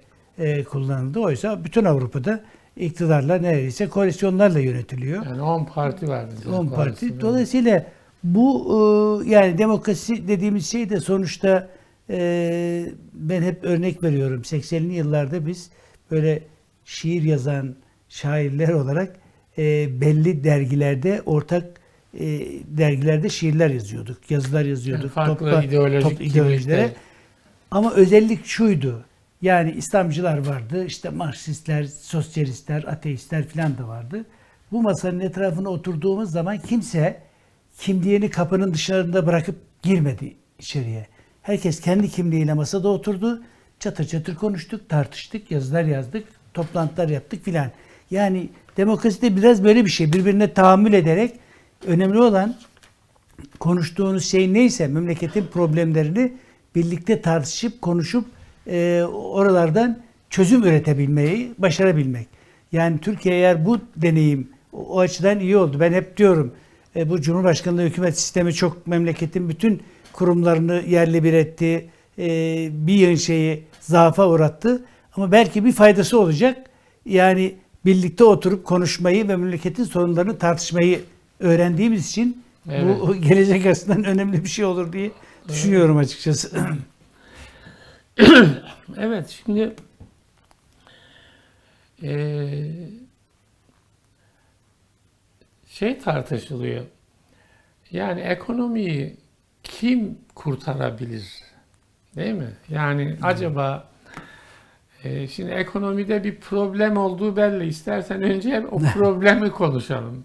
[0.64, 1.20] kullanıldı.
[1.20, 2.40] Oysa bütün Avrupa'da
[2.76, 5.26] iktidarlar neredeyse koalisyonlarla yönetiliyor.
[5.26, 6.34] Yani 10 parti vardı.
[6.52, 7.20] 10 parti.
[7.20, 7.87] Dolayısıyla.
[8.24, 11.68] Bu yani demokrasi dediğimiz şey de sonuçta
[13.14, 14.42] ben hep örnek veriyorum.
[14.42, 15.70] 80'li yıllarda biz
[16.11, 16.42] böyle
[16.84, 17.74] şiir yazan
[18.08, 19.16] şairler olarak
[19.58, 21.64] e, belli dergilerde ortak
[22.14, 22.26] e,
[22.66, 24.30] dergilerde şiirler yazıyorduk.
[24.30, 25.04] Yazılar yazıyorduk.
[25.04, 26.92] Yani farklı topla- ideolojik top- ideolojilere.
[27.70, 29.04] Ama özellik şuydu.
[29.42, 34.24] Yani İslamcılar vardı, işte Marksistler, sosyalistler, ateistler falan da vardı.
[34.72, 37.20] Bu masanın etrafına oturduğumuz zaman kimse
[37.78, 41.06] kimliğini kapının dışarında bırakıp girmedi içeriye.
[41.42, 43.42] Herkes kendi kimliğiyle masada oturdu.
[43.80, 47.70] Çatır çatır konuştuk, tartıştık, yazılar yazdık, toplantılar yaptık filan.
[48.10, 50.12] Yani demokrasi de biraz böyle bir şey.
[50.12, 51.34] Birbirine tahammül ederek
[51.86, 52.54] önemli olan
[53.58, 56.32] konuştuğunuz şey neyse memleketin problemlerini
[56.74, 58.24] birlikte tartışıp konuşup
[58.66, 59.98] e, oralardan
[60.30, 62.26] çözüm üretebilmeyi başarabilmek.
[62.72, 65.80] Yani Türkiye eğer bu deneyim o, açıdan iyi oldu.
[65.80, 66.54] Ben hep diyorum
[66.96, 71.90] e, bu Cumhurbaşkanlığı hükümet sistemi çok memleketin bütün kurumlarını yerle bir etti.
[72.18, 72.26] E,
[72.72, 74.84] bir yığın şeyi zaafa uğrattı.
[75.16, 76.70] Ama belki bir faydası olacak.
[77.06, 81.04] Yani birlikte oturup konuşmayı ve memleketin sorunlarını tartışmayı
[81.40, 83.00] öğrendiğimiz için Evet.
[83.00, 85.10] bu gelecek açısından önemli bir şey olur diye
[85.48, 86.50] düşünüyorum açıkçası.
[88.96, 89.74] Evet şimdi
[92.02, 92.88] eee,
[95.68, 96.84] şey tartışılıyor.
[97.90, 99.16] Yani ekonomiyi
[99.62, 101.24] kim kurtarabilir?
[102.16, 102.50] Değil mi?
[102.68, 103.88] Yani acaba
[105.04, 107.66] eee, şimdi ekonomide bir problem olduğu belli.
[107.66, 110.24] İstersen önce o problemi konuşalım.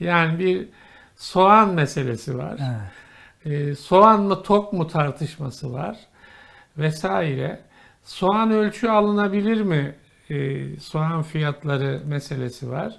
[0.00, 0.68] Yani bir
[1.16, 2.60] soğan meselesi var.
[3.44, 5.98] Ee, soğan mı tok mu tartışması var
[6.78, 7.60] vesaire.
[8.04, 9.94] Soğan ölçü alınabilir mi?
[10.30, 12.94] Ee, soğan fiyatları meselesi var.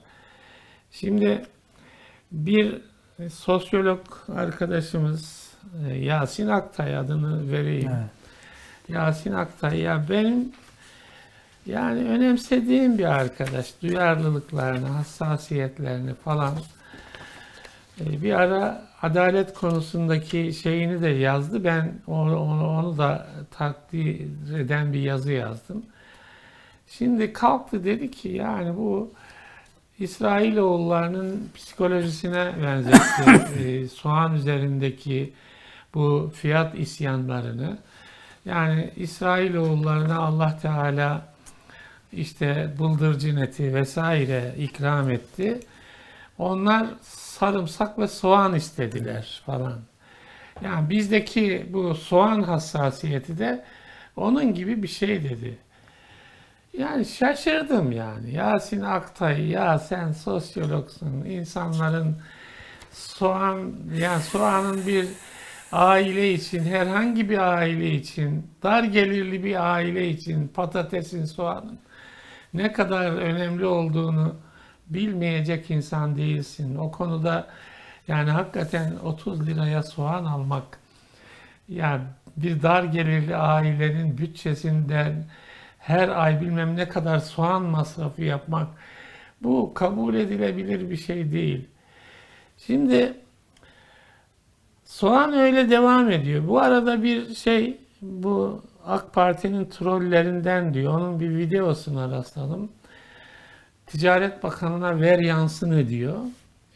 [0.92, 1.42] Şimdi
[2.32, 2.82] bir
[3.34, 4.00] sosyolog
[4.36, 5.52] arkadaşımız
[5.88, 7.92] e, Yasin Aktay adını vereyim.
[7.94, 8.10] Evet.
[8.88, 10.52] Yasin Aktay ya benim
[11.66, 13.74] yani önemsediğim bir arkadaş.
[13.82, 16.54] Duyarlılıklarını, hassasiyetlerini falan.
[18.02, 21.64] Ee, Bir ara adalet konusundaki şeyini de yazdı.
[21.64, 24.28] Ben onu, onu, onu da takdir
[24.60, 25.86] eden bir yazı yazdım.
[26.88, 29.12] Şimdi kalktı dedi ki yani bu
[30.00, 33.02] İsrailoğullarının psikolojisine benzetti.
[33.62, 35.34] Ee, soğan üzerindeki
[35.94, 37.78] bu fiyat isyanlarını.
[38.46, 41.31] Yani İsrailoğullarına Allah Teala
[42.14, 45.60] işte bıldırcın eti vesaire ikram etti.
[46.38, 49.80] Onlar sarımsak ve soğan istediler falan.
[50.64, 53.66] Yani bizdeki bu soğan hassasiyeti de
[54.16, 55.58] onun gibi bir şey dedi.
[56.78, 58.34] Yani şaşırdım yani.
[58.34, 61.26] Yasin Aktay ya sen sosyologsun.
[61.26, 62.18] İnsanların
[62.92, 65.08] soğan yani soğanın bir
[65.72, 71.80] aile için herhangi bir aile için dar gelirli bir aile için patatesin soğanın
[72.54, 74.36] ne kadar önemli olduğunu
[74.88, 76.76] bilmeyecek insan değilsin.
[76.76, 77.48] O konuda
[78.08, 80.80] yani hakikaten 30 liraya soğan almak
[81.70, 82.02] ya
[82.38, 85.26] bir dar gelirli ailenin bütçesinden
[85.80, 88.68] her ay bilmem ne kadar soğan masrafı yapmak
[89.44, 91.68] bu kabul edilebilir bir şey değil.
[92.58, 93.14] Şimdi
[94.86, 96.48] soğan öyle devam ediyor.
[96.48, 100.94] Bu arada bir şey bu AK Parti'nin trollerinden diyor.
[100.94, 102.72] Onun bir videosuna rastladım.
[103.88, 106.18] Ticaret Bakanı'na ver yansın ödüyor.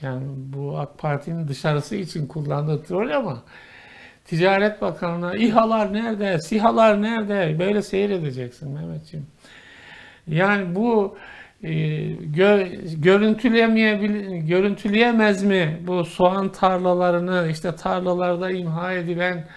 [0.01, 3.43] Yani bu AK Parti'nin dışarısı için kullandığı troll ama
[4.25, 9.27] Ticaret Bakanı'na İHA'lar nerede, SİHA'lar nerede böyle seyredeceksin Mehmetciğim.
[10.27, 11.17] Yani bu
[11.63, 11.69] e,
[12.13, 19.47] gö- görüntüleyemeyebil- görüntüleyemez mi bu soğan tarlalarını işte tarlalarda imha edilen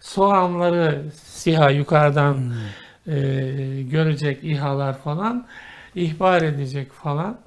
[0.00, 2.52] soğanları SİHA yukarıdan
[3.06, 3.14] e,
[3.90, 5.46] görecek İHA'lar falan
[5.94, 7.38] ihbar edecek falan.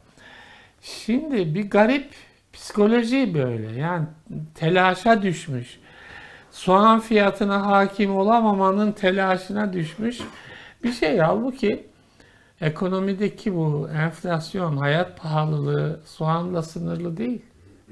[0.81, 2.09] Şimdi bir garip
[2.53, 3.79] psikoloji böyle.
[3.79, 4.07] Yani
[4.55, 5.79] telaşa düşmüş.
[6.51, 10.19] Soğan fiyatına hakim olamamanın telaşına düşmüş
[10.83, 11.17] bir şey.
[11.17, 11.87] Halbuki
[12.61, 17.41] ekonomideki bu enflasyon, hayat pahalılığı soğanla sınırlı değil.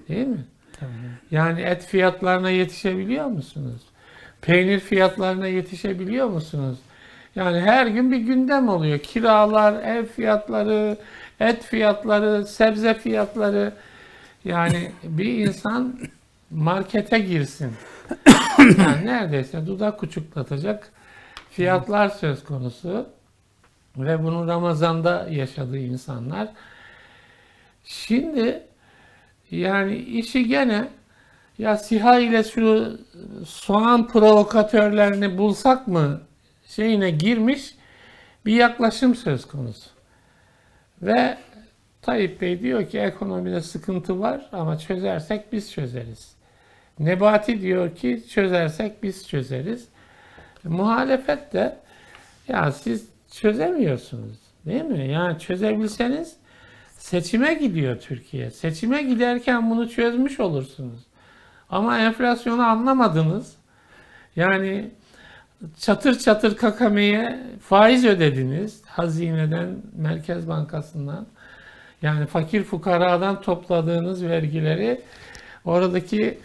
[0.08, 0.45] Değil mi?
[1.32, 3.82] Yani et fiyatlarına yetişebiliyor musunuz?
[4.41, 6.78] Peynir fiyatlarına yetişebiliyor musunuz?
[7.36, 8.99] Yani her gün bir gündem oluyor.
[8.99, 10.97] Kiralar, ev fiyatları,
[11.39, 13.73] et fiyatları, sebze fiyatları.
[14.45, 15.99] Yani bir insan
[16.52, 17.71] markete girsin.
[18.58, 20.91] Yani neredeyse dudak uçuklatacak
[21.52, 23.10] fiyatlar söz konusu.
[23.97, 26.47] Ve bunu Ramazan'da yaşadığı insanlar.
[27.86, 28.63] Şimdi
[29.52, 30.88] yani işi gene
[31.60, 32.98] ya SİHA ile şu
[33.45, 36.22] soğan provokatörlerini bulsak mı
[36.67, 37.76] şeyine girmiş
[38.45, 39.89] bir yaklaşım söz konusu.
[41.02, 41.38] Ve
[42.02, 46.36] Tayyip Bey diyor ki ekonomide sıkıntı var ama çözersek biz çözeriz.
[47.00, 49.88] Nebati diyor ki çözersek biz çözeriz.
[50.63, 51.78] Muhalefet de
[52.48, 55.08] ya siz çözemiyorsunuz değil mi?
[55.08, 56.36] Yani çözebilseniz
[56.98, 58.52] seçime gidiyor Türkiye.
[58.52, 61.09] Seçime giderken bunu çözmüş olursunuz.
[61.69, 63.55] Ama enflasyonu anlamadınız.
[64.36, 64.91] Yani
[65.79, 68.82] çatır çatır kakameye faiz ödediniz.
[68.86, 71.27] Hazineden, Merkez Bankası'ndan.
[72.01, 75.01] Yani fakir fukaradan topladığınız vergileri
[75.65, 76.38] oradaki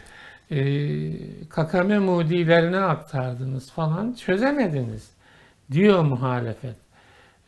[0.51, 4.13] e, kakame mudilerine aktardınız falan.
[4.13, 5.11] Çözemediniz
[5.73, 6.77] diyor muhalefet.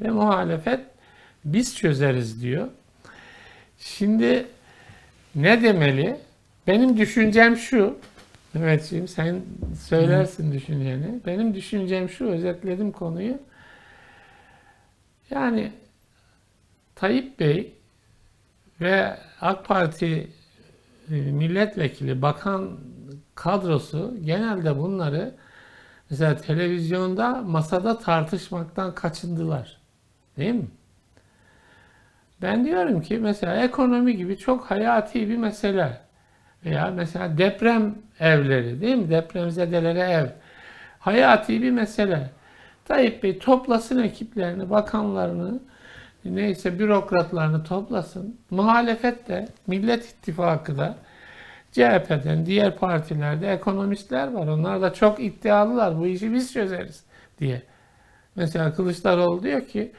[0.00, 0.80] Ve muhalefet
[1.44, 2.68] biz çözeriz diyor.
[3.78, 4.46] Şimdi
[5.34, 6.25] ne demeli?
[6.66, 7.98] Benim düşüncem şu.
[8.55, 9.42] Mehmetciğim sen
[9.81, 11.20] söylersin düşünceni.
[11.26, 13.38] Benim düşüncem şu, özetledim konuyu.
[15.31, 15.72] Yani
[16.94, 17.74] Tayyip Bey
[18.81, 20.29] ve AK Parti
[21.11, 22.79] e, milletvekili, bakan
[23.35, 25.35] kadrosu genelde bunları
[26.11, 29.81] mesela televizyonda masada tartışmaktan kaçındılar.
[30.37, 30.68] Değil mi?
[32.42, 36.05] Ben diyorum ki mesela ekonomi gibi çok hayati bir mesele
[36.66, 39.11] veya mesela deprem evleri değil mi?
[39.11, 40.26] Depremzedelere ev.
[40.98, 42.31] Hayati bir mesele.
[42.85, 45.61] Tayyip Bey toplasın ekiplerini, bakanlarını,
[46.24, 48.36] neyse bürokratlarını toplasın.
[48.51, 50.97] Muhalefet de, Millet İttifakı da,
[51.72, 54.47] CHP'den, diğer partilerde ekonomistler var.
[54.47, 55.99] Onlar da çok iddialılar.
[55.99, 57.05] Bu işi biz çözeriz
[57.40, 57.62] diye.
[58.36, 59.93] Mesela Kılıçdaroğlu diyor ki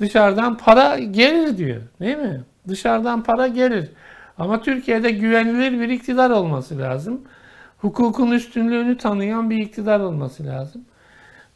[0.00, 1.82] dışarıdan para gelir diyor.
[2.00, 2.44] Değil mi?
[2.68, 3.90] Dışarıdan para gelir.
[4.38, 7.20] Ama Türkiye'de güvenilir bir iktidar olması lazım.
[7.78, 10.84] Hukukun üstünlüğünü tanıyan bir iktidar olması lazım.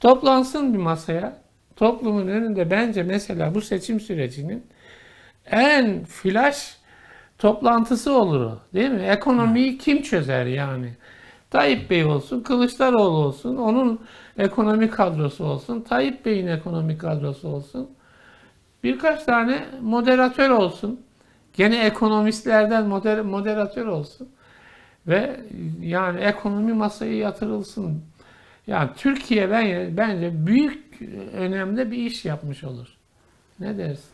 [0.01, 1.39] Toplansın bir masaya.
[1.77, 4.67] Toplumun önünde bence mesela bu seçim sürecinin
[5.51, 6.77] en flash
[7.39, 8.59] toplantısı olur o.
[8.75, 9.03] Değil mi?
[9.03, 10.91] Ekonomiyi kim çözer yani?
[11.51, 14.01] Tayyip Bey olsun, Kılıçdaroğlu olsun, onun
[14.39, 17.91] ekonomi kadrosu olsun, Tayyip Bey'in ekonomi kadrosu olsun.
[18.85, 21.06] Birkaç tane moderatör olsun.
[21.57, 24.29] Gene ekonomistlerden moder moderatör olsun.
[25.07, 25.41] Ve
[25.81, 28.03] yani ekonomi masaya yatırılsın.
[28.67, 31.01] Yani Türkiye ben, bence büyük
[31.33, 32.89] önemde bir iş yapmış olur.
[33.61, 34.05] Ne dersin?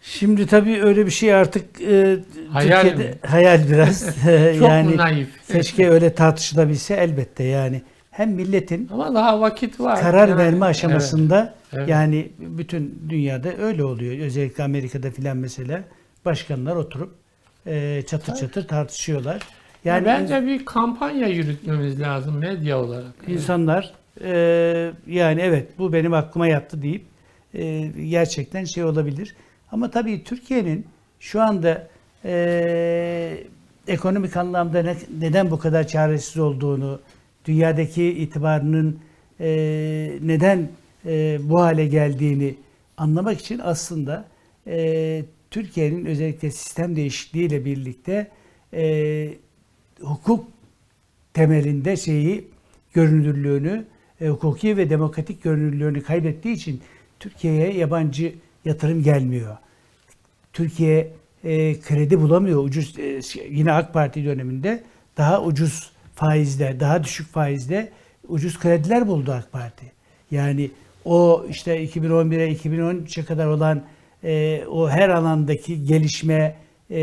[0.00, 2.18] Şimdi tabii öyle bir şey artık e,
[2.50, 3.18] Hayal Türkiye'de mi?
[3.26, 4.06] hayal biraz.
[4.58, 5.28] Çok yani naif?
[5.48, 7.82] keşke öyle tartışılabilse elbette yani.
[8.10, 10.00] Hem milletin Ama daha vakit var.
[10.00, 11.88] karar Yani, verme aşamasında Evet.
[11.88, 14.26] yani bütün dünyada öyle oluyor.
[14.26, 15.84] Özellikle Amerika'da filan mesela
[16.24, 17.14] başkanlar oturup
[17.66, 18.38] e, çatır Tabii.
[18.38, 19.42] çatır tartışıyorlar.
[19.84, 23.12] Yani Yani bence bir kampanya yürütmemiz lazım medya olarak.
[23.26, 23.92] insanlar
[24.24, 24.30] e,
[25.06, 27.04] yani evet bu benim aklıma yattı deyip
[27.54, 29.34] e, gerçekten şey olabilir.
[29.72, 30.86] Ama tabii Türkiye'nin
[31.20, 31.88] şu anda
[32.24, 33.44] e,
[33.88, 37.00] ekonomik anlamda ne- neden bu kadar çaresiz olduğunu,
[37.44, 38.98] dünyadaki itibarının
[39.40, 39.46] e,
[40.22, 40.68] neden
[41.06, 42.54] e, bu hale geldiğini
[42.96, 44.24] anlamak için aslında
[44.66, 48.30] e, Türkiye'nin özellikle sistem değişikliğiyle birlikte
[48.72, 49.34] e,
[50.00, 50.48] hukuk
[51.34, 52.44] temelinde şeyi
[52.92, 53.84] görünürlüğünü,
[54.20, 56.80] e, hukuki ve demokratik görünürlüğünü kaybettiği için
[57.20, 58.34] Türkiye'ye yabancı
[58.64, 59.56] yatırım gelmiyor.
[60.52, 61.12] Türkiye
[61.44, 62.64] e, kredi bulamıyor.
[62.64, 64.82] Ucuz e, yine AK Parti döneminde
[65.16, 67.92] daha ucuz faizle, daha düşük faizle
[68.28, 69.92] ucuz krediler buldu AK Parti.
[70.30, 70.70] Yani
[71.04, 73.82] o işte 2011'e 2013'e kadar olan
[74.24, 76.56] e, o her alandaki gelişme
[76.90, 76.96] e,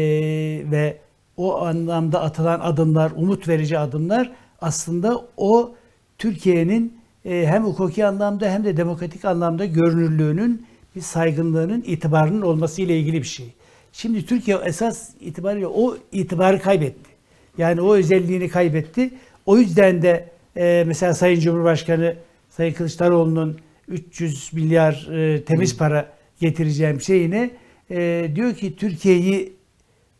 [0.71, 0.97] ve
[1.37, 5.75] o anlamda atılan adımlar, umut verici adımlar aslında o
[6.17, 10.65] Türkiye'nin e, hem hukuki anlamda hem de demokratik anlamda görünürlüğünün
[10.95, 13.53] bir saygınlığının, itibarının olması ile ilgili bir şey.
[13.93, 17.11] Şimdi Türkiye esas itibariyle o itibarı kaybetti.
[17.57, 19.13] Yani o özelliğini kaybetti.
[19.45, 22.15] O yüzden de e, mesela Sayın Cumhurbaşkanı
[22.49, 27.51] Sayın Kılıçdaroğlu'nun 300 milyar e, temiz para getireceğim şeyine
[27.91, 29.53] e, diyor ki Türkiye'yi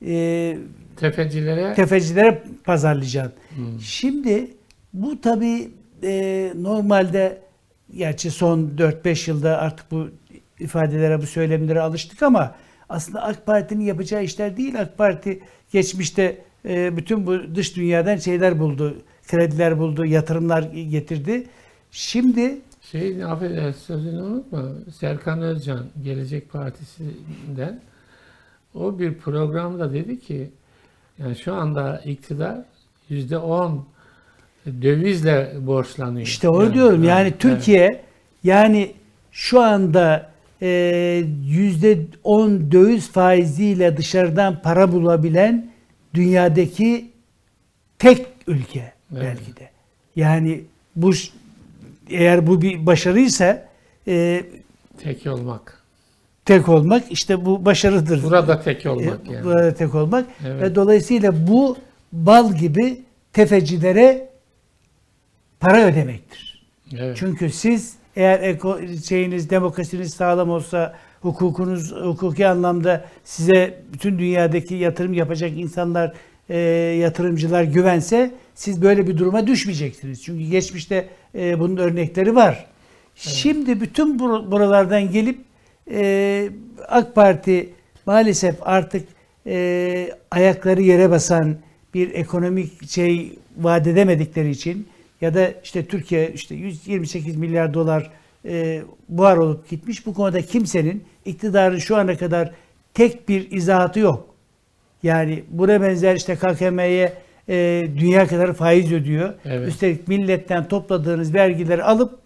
[0.05, 0.57] e,
[0.95, 3.33] Tefecilere tefecilere pazarlayacaksın.
[3.79, 4.47] Şimdi
[4.93, 5.69] bu tabii
[6.03, 7.41] e, normalde
[7.97, 10.09] gerçi son 4-5 yılda artık bu
[10.59, 12.55] ifadelere, bu söylemlere alıştık ama
[12.89, 14.81] aslında AK Parti'nin yapacağı işler değil.
[14.81, 15.39] AK Parti
[15.71, 18.97] geçmişte e, bütün bu dış dünyadan şeyler buldu,
[19.27, 21.43] krediler buldu, yatırımlar getirdi.
[21.91, 22.57] Şimdi
[22.91, 24.63] şey affedersin sözünü unutma.
[24.99, 27.81] Serkan Özcan Gelecek Partisi'nden
[28.73, 30.49] o bir programda dedi ki
[31.19, 32.57] yani şu anda iktidar
[33.09, 33.85] yüzde on
[34.65, 36.27] dövizle borçlanıyor.
[36.27, 37.03] İşte onu diyorum.
[37.03, 38.03] Yani evet, Türkiye
[38.43, 38.91] yani
[39.31, 40.31] şu anda
[40.61, 40.69] e,
[41.45, 45.71] yüzde on döviz faiziyle dışarıdan para bulabilen
[46.13, 47.11] dünyadaki
[47.99, 49.23] tek ülke Evet.
[49.23, 49.69] belki de.
[50.15, 50.63] Yani
[50.95, 51.11] bu
[52.11, 53.45] eğer bu bir başarıysa
[54.07, 54.45] e, evet.
[55.03, 55.81] tek olmak.
[56.45, 58.23] tek olmak işte bu başarıdır.
[58.23, 59.45] Burada tek olmak E, yani.
[59.45, 60.61] Burada tek olmak Evet.
[60.61, 61.77] ve dolayısıyla bu
[62.11, 63.01] bal gibi
[63.33, 64.29] tefecilere
[65.59, 66.67] para ödemektir.
[66.97, 67.17] Evet.
[67.19, 75.13] Çünkü siz eğer eko, şeyiniz demokrasiniz sağlam olsa hukukunuz hukuki anlamda size bütün dünyadaki yatırım
[75.13, 76.13] yapacak insanlar
[76.49, 76.57] e,
[76.99, 80.23] yatırımcılar güvense siz böyle bir duruma düşmeyeceksiniz.
[80.23, 82.65] Çünkü geçmişte e, bunun örnekleri var.
[83.15, 85.39] Şimdi bütün bur- buralardan gelip
[85.91, 86.49] e,
[86.87, 87.69] AK Parti
[88.05, 89.07] maalesef artık
[89.47, 91.55] e, ayakları yere basan
[91.93, 94.87] bir ekonomik şey vaat edemedikleri için
[95.21, 98.11] ya da işte Türkiye işte 128 milyar dolar
[98.45, 100.05] e, buhar olup gitmiş.
[100.05, 102.51] Bu konuda kimsenin iktidarın şu ana kadar
[102.93, 104.35] tek bir izahatı yok.
[105.03, 107.13] Yani buna benzer işte KKM'ye
[107.49, 109.33] e, dünya kadar faiz ödüyor.
[109.45, 109.67] Evet.
[109.67, 112.19] Üstelik milletten topladığınız vergileri alıp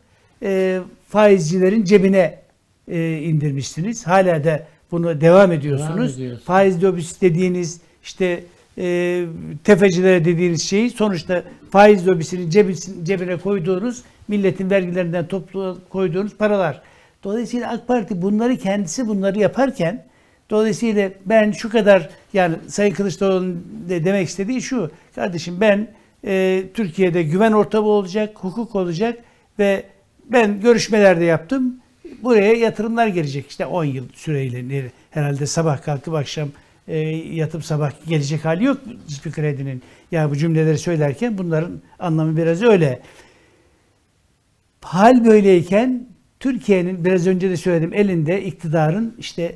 [0.43, 2.39] e, faizcilerin cebine
[2.87, 4.07] e, indirmişsiniz.
[4.07, 6.15] Hala da bunu devam ediyorsunuz.
[6.15, 6.43] ediyorsunuz.
[6.45, 8.43] Faiz lobisi dediğiniz işte
[8.77, 9.25] e,
[9.63, 16.81] tefecilere dediğiniz şeyi sonuçta faiz lobisinin cebisin- cebine koyduğunuz milletin vergilerinden toplu koyduğunuz paralar.
[17.23, 20.05] Dolayısıyla AK Parti bunları kendisi bunları yaparken
[20.49, 25.87] dolayısıyla ben şu kadar yani Sayın Kılıçdaroğlu'nun de demek istediği şu kardeşim ben
[26.25, 29.19] e, Türkiye'de güven ortamı olacak, hukuk olacak
[29.59, 29.83] ve
[30.25, 31.75] ben görüşmelerde yaptım.
[32.23, 33.49] Buraya yatırımlar gelecek.
[33.49, 36.49] İşte 10 yıl süreyle herhalde sabah kalkıp akşam
[36.87, 39.81] e, yatıp sabah gelecek hali yok hiçbir kredinin.
[40.11, 43.01] Ya bu cümleleri söylerken bunların anlamı biraz öyle.
[44.81, 46.07] Hal böyleyken
[46.39, 49.55] Türkiye'nin biraz önce de söyledim elinde iktidarın işte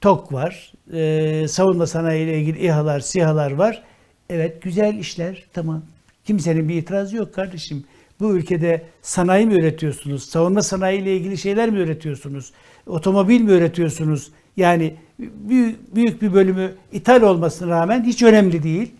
[0.00, 3.82] TOK var, e, savunma sanayi ile ilgili İHA'lar, SİHA'lar var.
[4.30, 5.82] Evet güzel işler tamam.
[6.24, 7.84] Kimsenin bir itirazı yok kardeşim.
[8.20, 10.24] Bu ülkede sanayi mi üretiyorsunuz?
[10.24, 12.52] Savunma sanayi ile ilgili şeyler mi üretiyorsunuz?
[12.86, 14.30] Otomobil mi üretiyorsunuz?
[14.56, 18.92] Yani büyük, büyük bir bölümü ithal olmasına rağmen hiç önemli değil.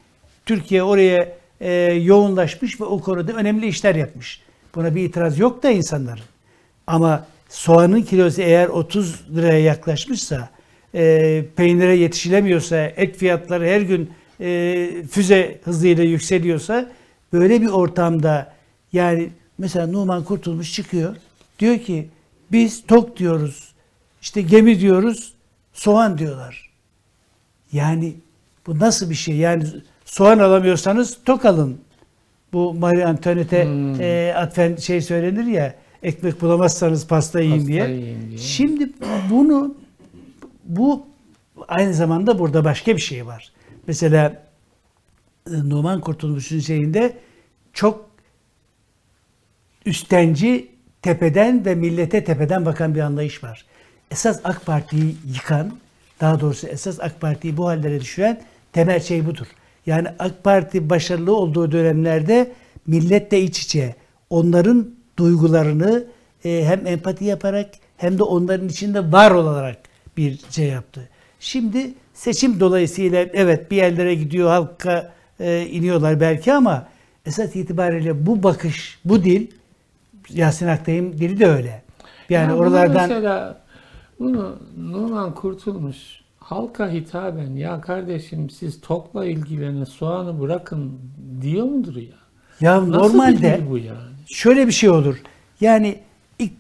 [0.47, 4.41] Türkiye oraya e, yoğunlaşmış ve o konuda önemli işler yapmış.
[4.75, 6.25] Buna bir itiraz yok da insanların.
[6.87, 10.49] Ama soğanın kilosu eğer 30 liraya yaklaşmışsa,
[10.95, 14.11] e, peynire yetişilemiyorsa, et fiyatları her gün
[14.41, 16.91] e, füze hızıyla yükseliyorsa,
[17.33, 18.53] böyle bir ortamda
[18.93, 21.17] yani mesela Numan Kurtulmuş çıkıyor,
[21.59, 22.09] diyor ki
[22.53, 23.73] biz tok diyoruz,
[24.23, 25.33] işte gemi diyoruz,
[25.73, 26.71] soğan diyorlar.
[27.73, 28.15] Yani
[28.67, 29.37] bu nasıl bir şey?
[29.37, 29.65] Yani
[30.05, 31.79] soğan alamıyorsanız tok alın.
[32.53, 34.01] Bu Marie Antoinette Hmm.
[34.01, 37.89] e, atfen şey söylenir ya ekmek bulamazsanız pasta yiyin Pasta diye.
[37.91, 38.39] yiyin diye.
[38.39, 38.91] Şimdi
[39.31, 39.75] bunu
[40.77, 41.07] bu
[41.69, 43.53] aynı zamanda burada başka bir şey var.
[43.87, 44.43] Mesela
[45.47, 47.17] e, Numan Kurtulmuş'un şeyinde
[47.73, 48.11] çok
[49.87, 50.71] üstenci
[51.03, 53.67] tepeden ve millete tepeden bakan bir anlayış var.
[54.11, 55.73] Esas AK Parti'yi yıkan,
[56.21, 58.41] daha doğrusu esas AK Parti'yi bu hallere düşüren
[58.73, 59.47] temel şey budur.
[59.87, 62.53] Yani AK Parti başarılı olduğu dönemlerde
[62.87, 63.95] milletle iç içe
[64.31, 66.05] onların duygularını
[66.45, 71.09] e, hem empati yaparak hem de onların içinde var olarak bir şey yaptı.
[71.41, 76.89] Şimdi seçim dolayısıyla evet bir yerlere gidiyor halka e, iniyorlar belki ama
[77.27, 79.47] esas itibariyle bu bakış, bu dil
[80.31, 81.83] Yasin Aktay'ın dili de öyle.
[82.29, 83.61] Yani Ya bunu oralardan mesela
[84.19, 85.97] bunu Numan Kurtulmuş
[86.39, 91.01] halka hitaben ya kardeşim siz tokla ilgilenin soğanı bırakın
[91.43, 92.03] diyor mudur ya?
[92.61, 93.99] ya Nasıl normalde bu yani?
[94.27, 95.17] şöyle bir şey olur.
[95.61, 95.99] Yani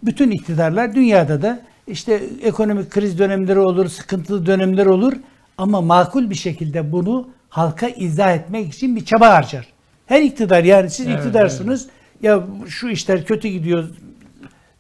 [0.02, 1.60] bütün iktidarlar dünyada da
[1.90, 5.12] işte ekonomik kriz dönemleri olur, sıkıntılı dönemler olur
[5.58, 9.66] ama makul bir şekilde bunu halka izah etmek için bir çaba harcar.
[10.06, 11.88] Her iktidar yani siz Evet, iktidarsınız
[12.22, 13.84] ya şu işler kötü gidiyor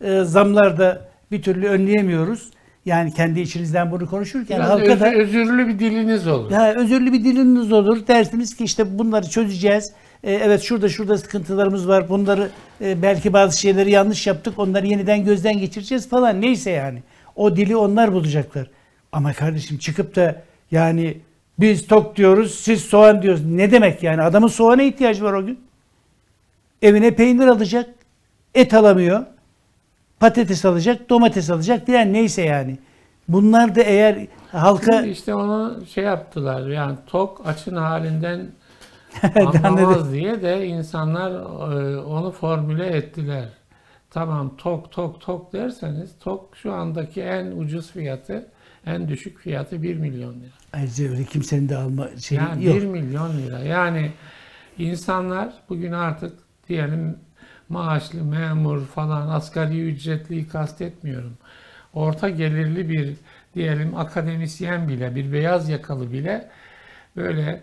[0.04, 2.50] e, zamlar da bir türlü önleyemiyoruz.
[2.86, 6.50] Yani kendi içinizden bunu konuşurken Biraz halka özür- da özürlü bir diliniz olur.
[6.50, 8.06] ya özürlü bir diliniz olur.
[8.08, 9.92] Dersiniz ki işte bunları çözeceğiz.
[10.24, 12.08] Ee, evet şurada şurada sıkıntılarımız var.
[12.08, 12.50] Bunları
[12.80, 14.58] e, belki bazı şeyleri yanlış yaptık.
[14.58, 16.40] Onları yeniden gözden geçireceğiz falan.
[16.40, 17.02] Neyse yani.
[17.36, 18.70] O dili onlar bulacaklar.
[19.12, 21.20] Ama kardeşim çıkıp da yani
[21.58, 23.44] biz tok diyoruz, siz soğan diyoruz.
[23.44, 24.22] Ne demek yani?
[24.22, 25.60] Adamın soğana ihtiyacı var o gün.
[26.82, 27.90] Evine peynir alacak.
[28.54, 29.26] Et alamıyor.
[30.20, 32.78] Patates alacak, domates alacak filan neyse yani.
[33.28, 38.46] Bunlar da eğer halka Şimdi işte onu şey yaptılar yani tok açın halinden.
[39.64, 43.48] anlamaz diye de insanlar e, onu formüle ettiler.
[44.10, 48.46] Tamam tok tok tok derseniz tok şu andaki en ucuz fiyatı
[48.86, 50.50] en düşük fiyatı 1 milyon lira.
[50.72, 52.76] Ayrıca öyle kimsenin de alma şeyi Yani yok.
[52.76, 53.58] 1 milyon lira.
[53.58, 54.12] Yani
[54.78, 56.38] insanlar bugün artık
[56.68, 57.16] diyelim
[57.68, 61.38] maaşlı, memur falan, asgari ücretliyi kastetmiyorum.
[61.94, 63.16] Orta gelirli bir
[63.54, 66.50] diyelim akademisyen bile, bir beyaz yakalı bile
[67.16, 67.62] böyle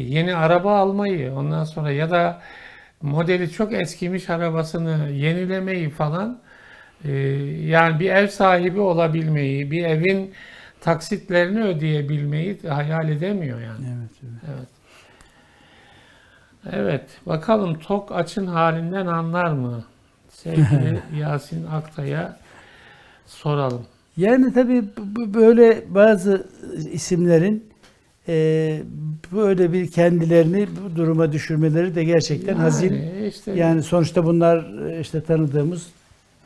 [0.00, 2.40] yeni araba almayı, ondan sonra ya da
[3.02, 6.40] modeli çok eskimiş arabasını yenilemeyi falan
[7.04, 7.12] e,
[7.66, 10.32] yani bir ev sahibi olabilmeyi, bir evin
[10.80, 13.86] taksitlerini ödeyebilmeyi hayal edemiyor yani.
[13.86, 14.54] Evet, evet.
[14.56, 14.68] Evet.
[16.72, 19.84] Evet, bakalım tok açın halinden anlar mı?
[20.28, 22.36] Sevgili Yasin Aktay'a
[23.26, 23.86] soralım.
[24.16, 24.84] Yani tabii
[25.34, 26.46] böyle bazı
[26.92, 27.73] isimlerin
[28.28, 28.82] e,
[29.32, 33.24] böyle bir kendilerini bu duruma düşürmeleri de gerçekten Yani hazin.
[33.28, 35.86] işte Yani sonuçta bunlar e, işte tanıdığımız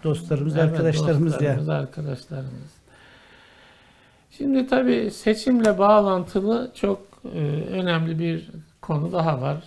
[0.05, 2.79] dostlarımız, Evet, arkadaşlarımız dostlarımız, arkadaşlarımız.
[4.31, 7.01] Şimdi tabii seçimle bağlantılı çok
[7.35, 7.39] e,
[7.71, 8.51] önemli bir
[8.83, 9.65] konu daha var.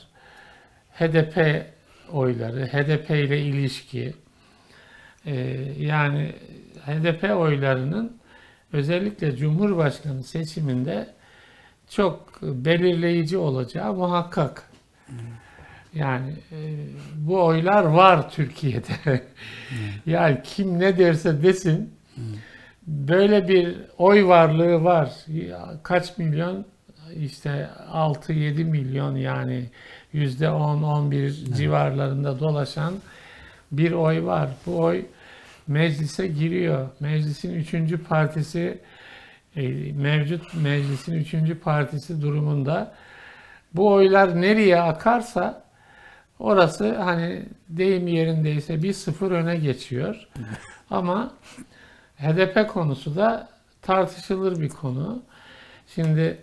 [0.93, 1.65] HDP
[2.11, 4.13] oyları, HDP ile ilişki.
[5.25, 5.35] E,
[5.79, 6.31] yani
[6.85, 8.17] HDP oylarının
[8.73, 11.07] özellikle Cumhurbaşkanı seçiminde
[11.91, 14.63] çok belirleyici olacağı muhakkak.
[15.93, 16.57] Yani e,
[17.15, 19.23] bu oylar var Türkiye'de.
[20.05, 21.93] yani kim ne derse desin
[22.87, 25.11] böyle bir oy varlığı var.
[25.83, 26.65] Kaç milyon?
[27.15, 29.69] İşte 6-7 milyon yani
[30.13, 32.93] yüzde 10-11 civarlarında dolaşan
[33.71, 34.49] bir oy var.
[34.65, 35.05] Bu oy
[35.67, 36.89] meclise giriyor.
[36.99, 38.79] Meclisin üçüncü partisi
[39.95, 42.95] mevcut meclisin üçüncü partisi durumunda
[43.73, 45.63] bu oylar nereye akarsa
[46.39, 50.27] orası hani deyim yerindeyse bir sıfır öne geçiyor.
[50.89, 51.33] Ama
[52.17, 53.49] HDP konusu da
[53.81, 55.23] tartışılır bir konu.
[55.87, 56.37] Şimdi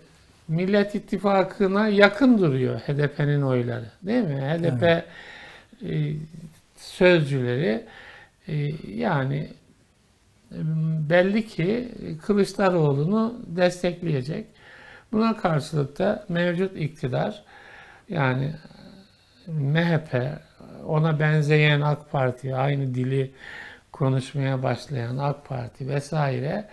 [0.47, 3.85] Millet İttifakı'na yakın duruyor HDP'nin oyları.
[4.03, 4.41] Değil mi?
[4.41, 5.03] HDP e,
[6.75, 7.85] sözcüleri
[8.47, 8.55] e,
[8.87, 9.58] yani e,
[11.09, 11.91] belli ki
[12.21, 14.45] Kılıçdaroğlu'nu destekleyecek.
[15.11, 17.43] Buna karşılık da mevcut iktidar
[18.09, 18.51] yani
[19.47, 20.39] MHP,
[20.85, 23.31] ona benzeyen AK Parti, aynı dili
[23.91, 26.65] konuşmaya başlayan AK Parti vesaire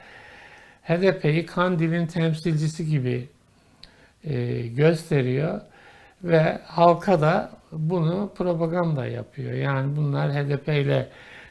[0.83, 3.29] HDP'yi Kandil'in temsilcisi gibi
[4.25, 5.61] e, gösteriyor
[6.25, 9.53] ve halka da bunu propaganda yapıyor.
[9.53, 11.09] Yani bunlar HDP ile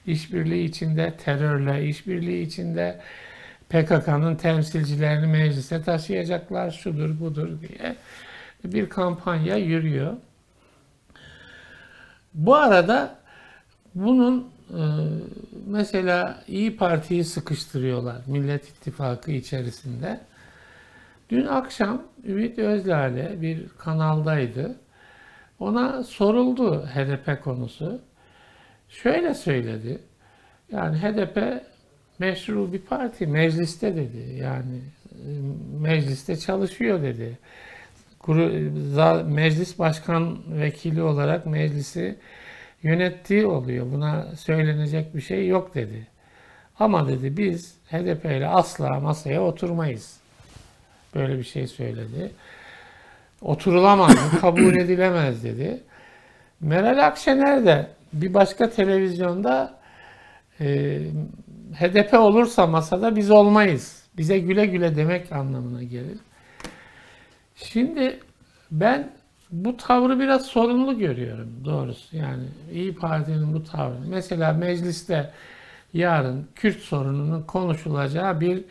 [0.07, 2.99] işbirliği içinde, terörle işbirliği içinde
[3.69, 7.95] PKK'nın temsilcilerini meclise taşıyacaklar, şudur budur diye
[8.63, 10.13] bir kampanya yürüyor.
[12.33, 13.15] Bu arada
[13.95, 14.81] bunun e,
[15.67, 20.19] mesela İyi Parti'yi sıkıştırıyorlar Millet İttifakı içerisinde.
[21.29, 24.75] Dün akşam Ümit Özlale bir kanaldaydı.
[25.59, 28.01] Ona soruldu HDP konusu.
[28.89, 29.99] Şöyle söyledi.
[30.71, 31.63] Yani HDP
[32.19, 34.37] meşru bir parti, mecliste dedi.
[34.41, 34.81] Yani
[35.11, 35.29] e,
[35.79, 37.37] mecliste çalışıyor dedi.
[39.25, 42.15] Meclis başkan vekili olarak meclisi
[42.83, 43.91] yönettiği oluyor.
[43.91, 46.07] Buna söylenecek bir şey yok dedi.
[46.79, 50.19] Ama dedi biz HDP ile asla masaya oturmayız.
[51.15, 52.31] Böyle bir şey söyledi.
[53.41, 55.83] Oturulamaz, bu kabul edilemez dedi.
[56.59, 57.87] Meral Akşener de
[58.21, 59.79] bir başka televizyonda
[60.61, 60.99] e,
[61.79, 64.03] HDP olursa masada biz olmayız.
[64.17, 66.17] Bize güle güle demek anlamına gelir.
[67.55, 68.19] Şimdi
[68.71, 69.11] ben
[69.51, 72.17] bu tavrı biraz sorunlu görüyorum doğrusu.
[72.17, 72.43] Yani
[72.73, 73.99] İyi Parti'nin bu tavrı.
[74.07, 75.31] Mesela mecliste
[75.93, 78.63] yarın Kürt sorununun konuşulacağı bir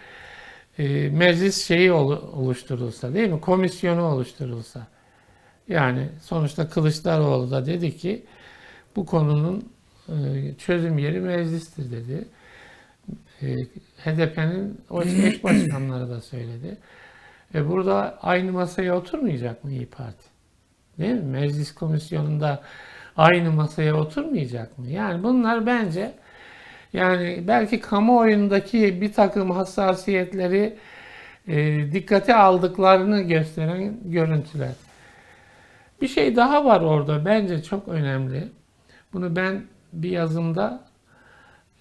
[0.78, 3.40] e, meclis şeyi olu- oluşturulsa değil mi?
[3.40, 4.86] Komisyonu oluşturulsa.
[5.68, 8.24] Yani sonuçta Kılıçdaroğlu da dedi ki
[8.96, 9.68] bu konunun
[10.08, 10.14] e,
[10.58, 12.28] çözüm yeri meclistir dedi.
[13.42, 13.46] E,
[14.04, 16.76] HDP'nin o eş başkanları da söyledi.
[17.54, 20.24] E burada aynı masaya oturmayacak mı İyi Parti?
[20.98, 21.22] Değil mi?
[21.22, 22.62] Meclis komisyonunda
[23.16, 24.88] aynı masaya oturmayacak mı?
[24.88, 26.14] Yani bunlar bence
[26.92, 30.76] yani belki kamuoyundaki bir takım hassasiyetleri
[31.48, 34.72] e, dikkate aldıklarını gösteren görüntüler.
[36.00, 38.48] Bir şey daha var orada bence çok önemli.
[39.14, 40.84] Bunu ben bir yazımda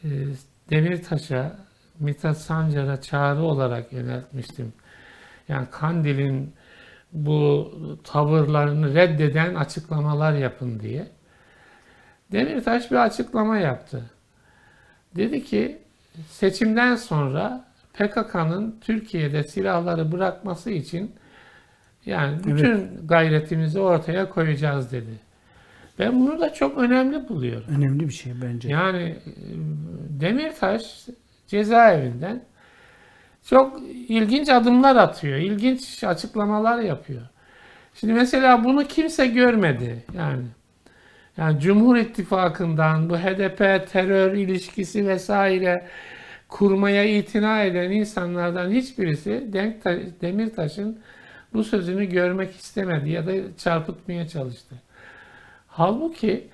[0.03, 0.09] e,
[0.69, 1.57] Demirtaş'a,
[1.99, 4.73] Mithat Sancar'a çağrı olarak yöneltmiştim.
[5.47, 6.53] Yani Kandil'in
[7.11, 7.71] bu
[8.03, 11.07] tavırlarını reddeden açıklamalar yapın diye.
[12.31, 14.03] Demirtaş bir açıklama yaptı.
[15.15, 15.81] Dedi ki
[16.29, 21.15] seçimden sonra PKK'nın Türkiye'de silahları bırakması için
[22.05, 25.32] yani bütün gayretimizi ortaya koyacağız dedi.
[25.99, 27.75] Ben bunu da çok önemli buluyorum.
[27.77, 28.69] Önemli bir şey bence.
[28.69, 29.19] Yani e,
[30.09, 31.05] Demirtaş
[31.47, 32.43] cezaevinden
[33.49, 35.37] çok ilginç adımlar atıyor.
[35.37, 37.21] ilginç açıklamalar yapıyor.
[37.95, 40.03] Şimdi mesela bunu kimse görmedi.
[40.17, 40.43] Yani
[41.37, 45.85] yani Cumhur İttifakı'ndan bu HDP terör ilişkisi vesaire
[46.49, 50.99] kurmaya itina eden insanlardan hiçbirisi Demirtaş- Demirtaş'ın
[51.53, 54.75] bu sözünü görmek istemedi ya da çarpıtmaya çalıştı.
[55.75, 56.47] Halbuki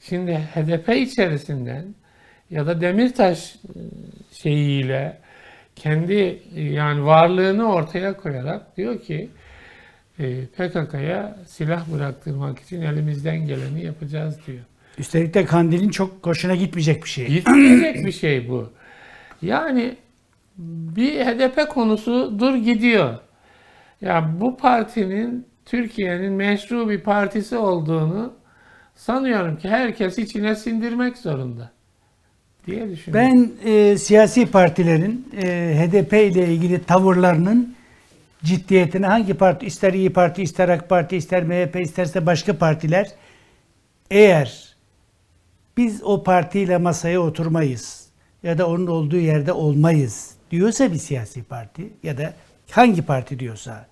[0.00, 1.84] şimdi HDP içerisinden
[2.50, 3.78] ya da Demirtaş e,
[4.32, 5.18] şeyiyle
[5.76, 9.28] kendi e, yani varlığını ortaya koyarak diyor ki
[10.18, 14.64] e, PKK'ya silah bıraktırmak için elimizden geleni yapacağız diyor.
[14.98, 17.26] Üstelik de Kandil'in çok hoşuna gitmeyecek bir şey.
[17.26, 18.70] Gitmeyecek bir şey bu.
[19.42, 19.96] Yani
[20.56, 23.18] bir HDP konusu dur gidiyor.
[24.00, 28.41] Ya bu partinin Türkiye'nin meşru bir partisi olduğunu
[28.94, 31.70] sanıyorum ki herkes içine sindirmek zorunda
[32.66, 33.52] diye düşünüyorum.
[33.64, 37.74] Ben e, siyasi partilerin e, HDP ile ilgili tavırlarının
[38.44, 43.10] ciddiyetine hangi parti ister İyi Parti ister AK Parti ister MHP isterse başka partiler
[44.10, 44.76] eğer
[45.76, 48.08] biz o partiyle masaya oturmayız
[48.42, 52.34] ya da onun olduğu yerde olmayız diyorsa bir siyasi parti ya da
[52.70, 53.86] hangi parti diyorsa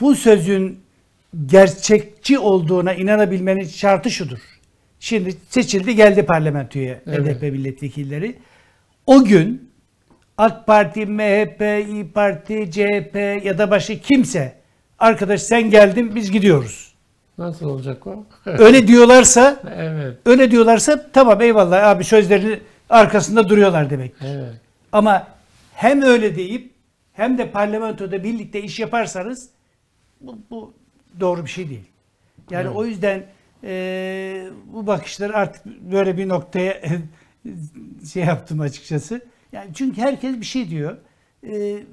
[0.00, 0.80] bu sözün
[1.46, 4.38] gerçekçi olduğuna inanabilmenin şartı şudur.
[5.00, 7.36] Şimdi seçildi geldi parlamentoya Evet.
[7.36, 8.38] HDP milletvekilleri.
[9.06, 9.70] O gün
[10.38, 14.54] AK Parti, MHP, İyi Parti, CHP ya da başka kimse
[14.98, 16.92] arkadaş sen geldin biz gidiyoruz.
[17.38, 18.24] Nasıl olacak o?
[18.46, 22.60] Öyle diyorlarsa evet, öyle diyorlarsa tamam eyvallah abi sözlerinin
[22.90, 24.12] arkasında duruyorlar demek.
[24.20, 24.54] evet.
[24.92, 25.26] Ama
[25.74, 26.72] hem öyle deyip
[27.12, 29.48] hem de parlamentoda birlikte iş yaparsanız
[30.20, 30.74] bu, bu
[31.20, 31.84] doğru bir şey değil.
[32.50, 32.76] Yani Evet.
[32.76, 33.26] o yüzden
[33.62, 36.82] eee, bu bakışları artık böyle bir noktaya
[38.12, 39.20] şey yaptım açıkçası.
[39.52, 40.96] Yani çünkü herkes bir şey diyor.
[41.42, 41.84] Eee,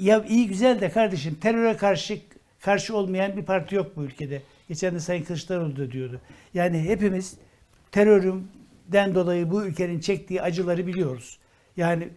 [0.00, 2.18] ya iyi güzel de kardeşim teröre karşı
[2.60, 4.42] karşı olmayan bir parti yok bu ülkede.
[4.68, 6.20] Geçen de Sayın Kılıçdaroğlu da diyordu.
[6.54, 7.34] Yani hepimiz
[7.92, 11.38] terörden dolayı bu ülkenin çektiği acıları biliyoruz.
[11.76, 12.08] Yani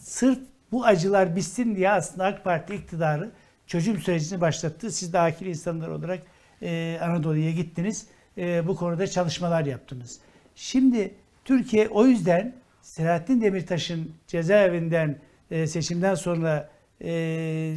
[0.00, 0.38] sırf
[0.72, 3.30] bu acılar bitsin diye aslında AK Parti iktidarı
[3.72, 4.90] çözüm sürecini başlattı.
[4.90, 6.22] Siz de akil insanlar olarak
[6.62, 8.06] e, Anadolu'ya gittiniz.
[8.38, 10.18] E, bu konuda çalışmalar yaptınız.
[10.54, 11.14] Şimdi
[11.44, 15.18] Türkiye o yüzden Selahattin Demirtaş'ın cezaevinden
[15.50, 16.70] e, seçimden sonra
[17.04, 17.76] e,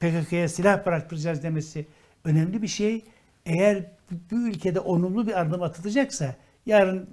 [0.00, 1.86] PKK'ya silah bıraktıracağız demesi
[2.24, 3.04] önemli bir şey.
[3.46, 3.84] Eğer
[4.30, 6.34] bu ülkede olumlu bir adım atılacaksa
[6.66, 7.10] yarın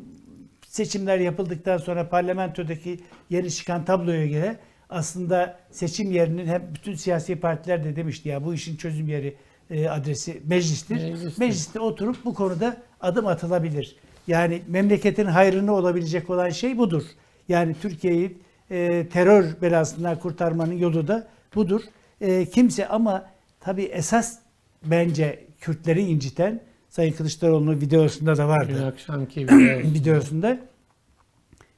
[0.67, 4.57] seçimler yapıldıktan sonra parlamentodaki yeni çıkan tabloya göre
[4.93, 9.35] aslında seçim yerinin hem bütün siyasi partiler de demişti ya bu işin çözüm yeri
[9.71, 10.95] e, adresi meclistir.
[10.95, 11.39] Meclistir.
[11.39, 13.95] Mecliste oturup bu konuda adım atılabilir.
[14.27, 17.03] Yani memleketin hayrına olabilecek olan şey budur.
[17.47, 18.37] Yani Türkiye'yi
[18.71, 21.81] e, terör belasından kurtarmanın yolu da budur.
[22.21, 23.25] E, kimse ama
[23.59, 24.39] tabii esas
[24.85, 29.79] bence Kürtleri inciten Sayın Kılıçdaroğlu'nun videosunda da vardı Dün akşamki video.
[29.93, 30.59] videosunda.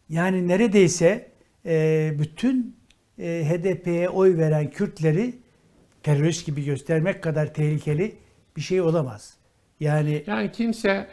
[0.09, 1.32] Yani neredeyse
[1.66, 2.76] e, bütün
[3.20, 5.36] e, HDP'ye oy veren Kürtleri
[6.03, 8.16] terörist gibi göstermek kadar tehlikeli
[8.55, 9.38] bir şey olamaz.
[9.80, 11.07] Yani Yani kimse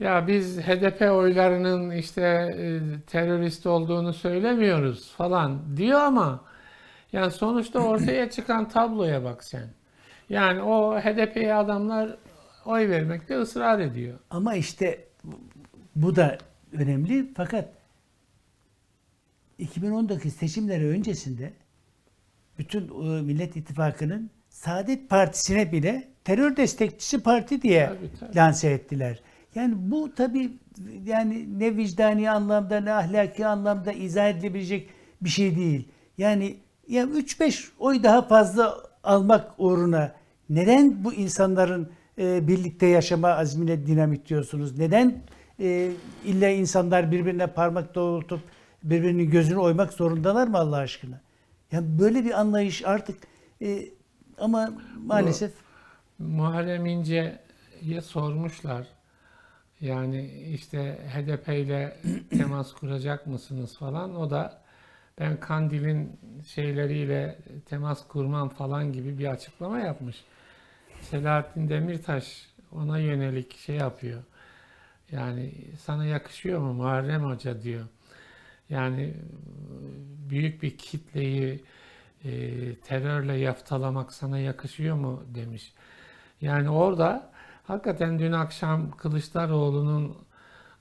[0.00, 2.20] ya biz HDP oylarının işte
[2.58, 6.44] e, terörist olduğunu söylemiyoruz falan diyor ama
[7.12, 9.68] yani sonuçta ortaya çıkan tabloya bak sen.
[10.28, 12.16] Yani o HDP'ye adamlar
[12.64, 14.18] oy vermekte ısrar ediyor.
[14.30, 15.04] ama işte
[15.96, 16.38] bu da
[16.72, 17.68] önemli fakat
[19.58, 21.52] 2019 seçimleri öncesinde
[22.58, 28.36] bütün e, Millet İttifakı'nın Saadet Partisi'ne bile terör destekçisi parti diye Tabii, tabii.
[28.36, 29.22] lanse ettiler.
[29.54, 30.52] Yani bu tabii
[31.04, 34.88] yani ne vicdani anlamda ne ahlaki anlamda izah edilebilecek
[35.20, 35.88] bir şey değil.
[36.18, 36.56] Yani
[36.88, 40.14] ya 3-5 oy daha fazla almak uğruna
[40.50, 44.78] neden bu insanların e, birlikte yaşama azmine dinamit diyorsunuz?
[44.78, 45.22] Neden
[45.60, 45.90] e,
[46.24, 48.40] illa insanlar birbirine parmak doğrultup
[48.84, 51.20] birbirinin gözünü oymak zorundalar mı Allah aşkına?
[51.72, 53.18] Yani böyle bir anlayış artık
[53.62, 53.88] e,
[54.38, 55.52] ama maalesef
[56.18, 58.86] Muharrem İnce'ye sormuşlar.
[59.80, 61.96] Yani işte HDP ile
[62.30, 64.16] temas kuracak mısınız falan.
[64.16, 64.62] O da
[65.18, 70.24] ben Kandil'in şeyleriyle temas kurmam falan gibi bir açıklama yapmış.
[71.00, 74.22] Selahattin Demirtaş ona yönelik şey yapıyor.
[75.12, 77.84] Yani sana yakışıyor mu Muharrem Hoca diyor.
[78.70, 79.14] Yani e,
[80.30, 81.64] büyük bir kitleyi
[82.24, 82.30] e,
[82.74, 85.72] terörle yaftalamak sana yakışıyor mu demiş.
[86.40, 87.30] Yani orada
[87.64, 90.16] hakikaten dün akşam Kılıçdaroğlu'nun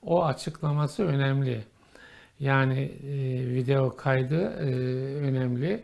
[0.01, 1.63] o açıklaması önemli.
[2.39, 3.13] Yani e,
[3.55, 4.65] video kaydı e,
[5.15, 5.83] önemli.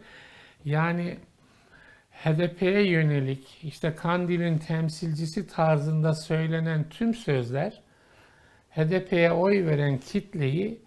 [0.66, 1.18] Yani
[2.12, 7.82] HDP'ye yönelik işte Kandil'in temsilcisi tarzında söylenen tüm sözler
[8.70, 10.82] HDP'ye oy veren kitleyi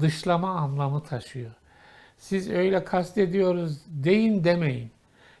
[0.00, 1.50] dışlama anlamı taşıyor.
[2.18, 4.90] Siz öyle kastediyoruz deyin demeyin.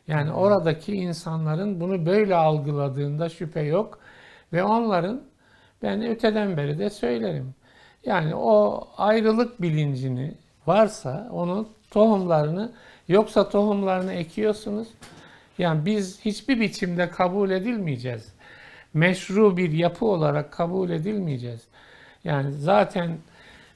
[0.08, 3.98] Yani oradaki insanların bunu böyle algıladığında şüphe yok
[4.52, 5.22] ve onların
[5.82, 7.54] ben öteden beri de söylerim.
[8.04, 10.34] Yani o ayrılık bilincini
[10.66, 12.72] varsa onun tohumlarını
[13.08, 14.88] yoksa tohumlarını ekiyorsunuz.
[15.58, 18.32] Yani biz hiçbir biçimde kabul edilmeyeceğiz.
[18.94, 21.60] Meşru bir yapı olarak kabul edilmeyeceğiz.
[22.24, 23.18] Yani zaten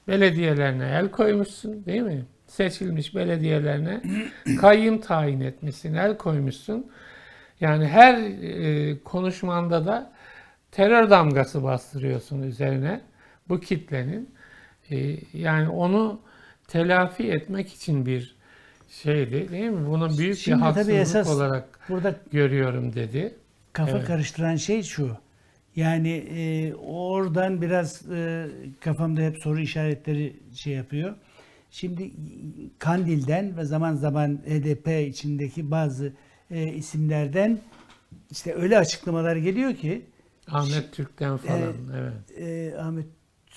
[0.07, 2.25] belediyelerine el koymuşsun değil mi?
[2.47, 4.01] Seçilmiş belediyelerine
[4.61, 6.91] kayyım tayin etmişsin, el koymuşsun.
[7.59, 10.11] Yani her e, konuşmanda da
[10.71, 13.01] terör damgası bastırıyorsun üzerine
[13.49, 14.29] bu kitlenin.
[14.91, 16.21] E, yani onu
[16.67, 18.35] telafi etmek için bir
[18.89, 19.87] şeydi değil mi?
[19.87, 23.35] Bunu büyük Şimdi bir haksızlık esas- olarak burada görüyorum dedi.
[23.73, 24.07] kafa Evet.
[24.07, 25.17] karıştıran şey şu.
[25.75, 28.47] Yani e, oradan biraz e,
[28.79, 31.15] kafamda hep soru işaretleri şey yapıyor.
[31.71, 32.11] Şimdi
[32.79, 36.13] Kandil'den ve zaman zaman HDP içindeki bazı
[36.51, 37.59] e, isimlerden
[38.31, 40.05] işte öyle açıklamalar geliyor ki
[40.47, 41.59] Ahmet Türk'ten falan.
[41.61, 41.75] Evet.
[42.37, 42.73] evet.
[42.73, 43.05] e, Ahmet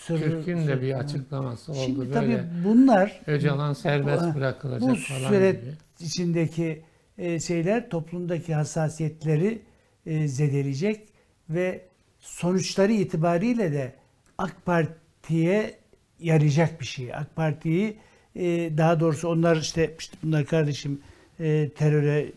[0.06, 2.12] Türk'ün de bir açıklaması oldu Şimdi böyle.
[2.12, 5.70] tabii bunlar Öcalan serbest bu- bırakılacak bu falan süreç gibi.
[6.00, 6.82] içindeki
[7.18, 9.62] e, şeyler toplumdaki hassasiyetleri
[10.06, 11.08] e, zedeleyecek
[11.50, 11.82] ve
[12.24, 13.94] sonuçları itibariyle de
[14.38, 15.78] AK Parti'ye
[16.20, 17.14] yarayacak bir şey.
[17.14, 17.96] AK Parti'yi
[18.36, 21.00] e, daha doğrusu onlar işte, işte bunlar kardeşim
[21.40, 22.32] e, teröre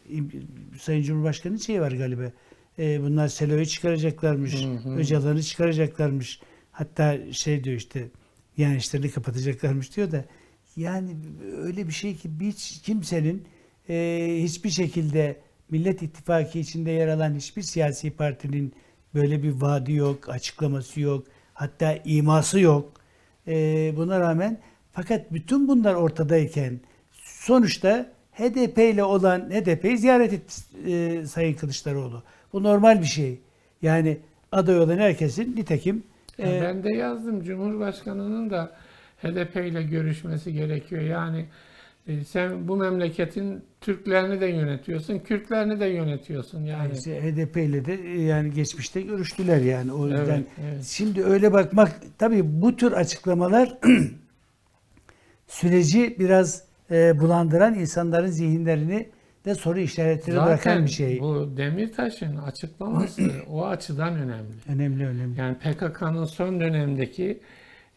[0.80, 2.32] Sayın Cumhurbaşkanı'nın şeyi var galiba.
[2.80, 4.64] E, bunlar Selo'yu çıkaracaklarmış.
[4.64, 4.96] Hı hı.
[4.96, 6.40] Öcalan'ı çıkaracaklarmış.
[6.72, 8.08] Hatta şey diyor işte
[8.58, 10.26] yani işlerini kapatacaklarmış diyor da
[10.76, 11.16] yani
[11.58, 13.48] öyle bir şey ki hiç kimsenin
[13.90, 18.74] e, hiçbir şekilde Millet İttifakı içinde yer alan hiçbir siyasi partinin
[19.18, 22.92] böyle bir vaadi yok, açıklaması yok, hatta iması yok.
[23.48, 23.54] E,
[23.98, 24.60] buna rağmen
[24.94, 26.80] fakat bütün bunlar ortadayken
[27.24, 30.54] sonuçta HDP ile olan HDP'yi ziyaret etti
[30.88, 32.24] e, Sayın Kılıçdaroğlu.
[32.54, 33.40] Bu normal bir şey.
[33.82, 34.18] Yani
[34.52, 36.04] aday olan herkesin nitekim
[36.40, 38.72] e, ben de yazdım Cumhurbaşkanı'nın da
[39.24, 41.02] HDP ile görüşmesi gerekiyor.
[41.02, 41.46] Yani
[42.08, 46.94] e, sen bu memleketin Türklerini de yönetiyorsun, Kürtlerini de yönetiyorsun yani.
[47.06, 50.26] Yani HDP ile de e, yani geçmişte görüştüler yani o yüzden.
[50.26, 50.84] Evet, evet.
[50.84, 53.78] Şimdi öyle bakmak tabii bu tür açıklamalar
[55.48, 59.10] süreci biraz e, bulandıran insanların zihinlerini
[59.46, 61.20] de soru işaretleri bırakan Zaten bir şey.
[61.20, 64.54] bu Demirtaş'ın açıklaması o açıdan önemli.
[64.68, 65.40] Önemli önemli.
[65.40, 67.40] Yani PKK'nın son dönemdeki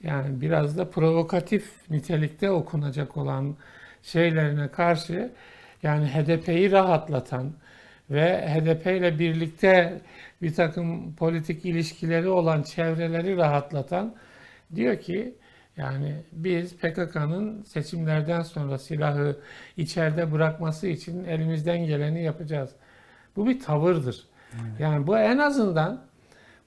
[0.03, 3.57] yani biraz da provokatif nitelikte okunacak olan
[4.03, 5.33] şeylerine karşı
[5.83, 7.53] yani HDP'yi rahatlatan
[8.11, 10.01] ve HDP ile birlikte
[10.43, 14.15] bir takım politik ilişkileri olan çevreleri rahatlatan
[14.75, 15.35] diyor ki
[15.77, 19.37] yani biz PKK'nın seçimlerden sonra silahı
[19.77, 22.71] içeride bırakması için elimizden geleni yapacağız.
[23.37, 24.27] Bu bir tavırdır.
[24.79, 26.11] Yani bu en azından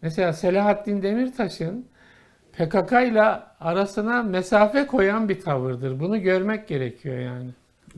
[0.04, 1.86] Mesela Selahattin Demirtaş'ın
[2.58, 3.22] PKK ile
[3.60, 6.00] arasına mesafe koyan bir tavırdır.
[6.00, 7.50] Bunu görmek gerekiyor yani.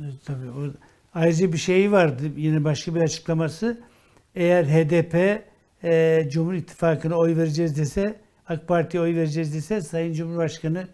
[0.01, 0.71] Evet, Tabii o
[1.13, 3.77] ayrıca bir şey vardı yine başka bir açıklaması.
[4.35, 5.43] Eğer HDP
[5.83, 8.15] e, Cumhur İttifakı'na oy vereceğiz dese
[8.47, 10.87] AK Parti'ye oy vereceğiz dese Sayın Cumhurbaşkanı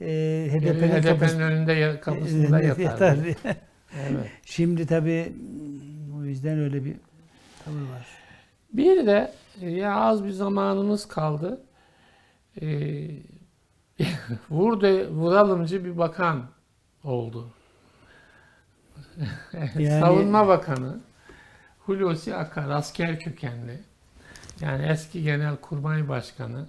[0.00, 0.06] e,
[0.52, 3.16] HDP'nin HDP'nin önünde ya- kapısında yatar.
[4.08, 4.26] Evet.
[4.44, 5.32] Şimdi tabii
[6.18, 6.94] o yüzden öyle bir
[7.64, 8.06] tavır var.
[8.72, 9.32] Bir de
[9.62, 11.60] e, ya az bir zamanımız kaldı.
[12.62, 13.08] Ee,
[14.50, 16.46] vurdu, vuralımcı bir bakan
[17.04, 17.50] oldu.
[19.78, 21.00] Yani- Savunma Bakanı
[21.78, 23.80] Hulusi Akar asker kökenli.
[24.60, 26.66] Yani eski Genelkurmay Başkanı.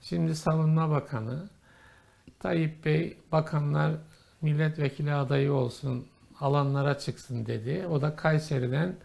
[0.00, 1.48] Şimdi Savunma Bakanı.
[2.38, 3.92] Tayyip Bey bakanlar
[4.42, 6.06] milletvekili adayı olsun,
[6.40, 7.86] alanlara çıksın dedi.
[7.90, 8.96] O da Kayseri'den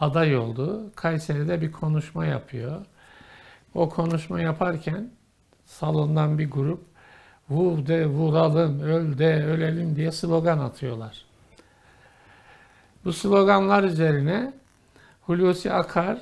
[0.00, 0.92] aday oldu.
[0.96, 2.86] Kayseri'de bir konuşma yapıyor.
[3.74, 5.10] O konuşma yaparken
[5.66, 6.80] salondan bir grup
[7.50, 11.24] vur de vuralım, öl de ölelim diye slogan atıyorlar.
[13.04, 14.52] Bu sloganlar üzerine
[15.22, 16.18] Hulusi Akar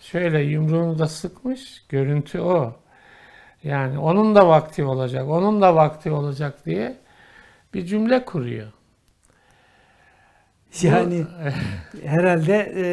[0.00, 1.84] şöyle yumruğunu da sıkmış.
[1.88, 2.76] Görüntü o.
[3.62, 6.98] Yani onun da vakti olacak, onun da vakti olacak diye
[7.74, 8.72] bir cümle kuruyor.
[10.82, 11.24] Yani
[12.04, 12.84] herhalde e,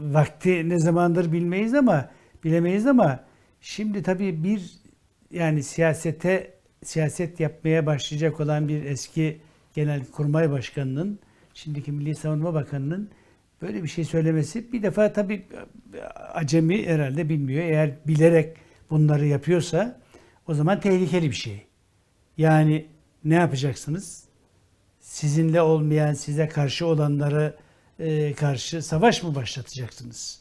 [0.00, 2.08] vakti ne zamandır bilmeyiz ama
[2.44, 3.20] bilemeyiz ama
[3.60, 4.81] şimdi tabii bir
[5.32, 6.54] yani siyasete
[6.84, 9.40] siyaset yapmaya başlayacak olan bir eski
[9.74, 11.18] Genelkurmay Başkanı'nın
[11.54, 13.10] şimdiki Milli Savunma Bakanı'nın
[13.62, 15.46] böyle bir şey söylemesi bir defa tabii
[16.34, 17.64] acemi herhalde bilmiyor.
[17.64, 18.56] Eğer bilerek
[18.90, 20.00] bunları yapıyorsa
[20.46, 21.66] o zaman tehlikeli bir şey.
[22.36, 22.86] Yani
[23.24, 24.32] ne yapacaksınız?
[25.02, 27.54] sizinle olmayan, size karşı olanlara
[27.98, 30.40] e, karşı savaş mı başlatacaksınız?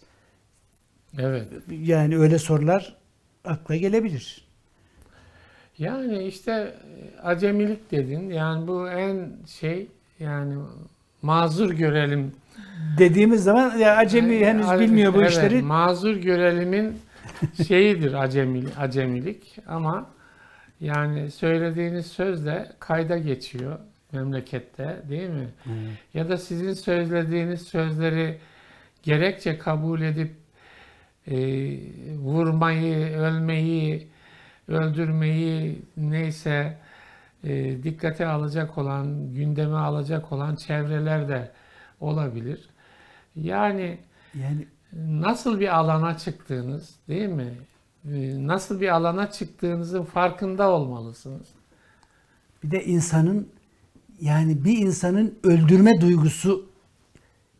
[1.18, 1.48] Evet.
[1.72, 2.98] Yani öyle sorular
[3.46, 4.48] akla gelebilir.
[5.82, 8.30] Yani işte e, acemilik dedin.
[8.30, 9.30] Yani bu en
[9.60, 9.88] şey
[10.20, 10.56] yani
[11.22, 12.32] mazur görelim.
[12.98, 15.62] Dediğimiz zaman ya acemi Yani, henüz bilmiyor bu evet, işleri.
[15.62, 16.98] Mazur görelimin
[17.68, 20.10] şeyidir acemilik, acemilik ama
[20.82, 23.80] yani söylediğiniz söz de kayda geçiyor
[24.12, 25.48] memlekette değil mi?
[26.14, 28.38] Ya da sizin söylediğiniz sözleri
[29.04, 30.32] gerekçe kabul edip
[31.28, 31.38] e,
[32.18, 34.11] vurmayı, ölmeyi,
[34.72, 36.78] öldürmeyi neyse
[37.44, 41.52] e, dikkate alacak olan, gündeme alacak olan çevreler de
[42.00, 42.70] olabilir.
[43.36, 43.98] Yani
[44.40, 47.54] Yani nasıl bir alana çıktığınız değil mi?
[48.06, 51.48] E, Nasıl bir alana çıktığınızın farkında olmalısınız.
[52.64, 53.50] bir de insanın
[54.22, 56.70] yani bir insanın öldürme duygusu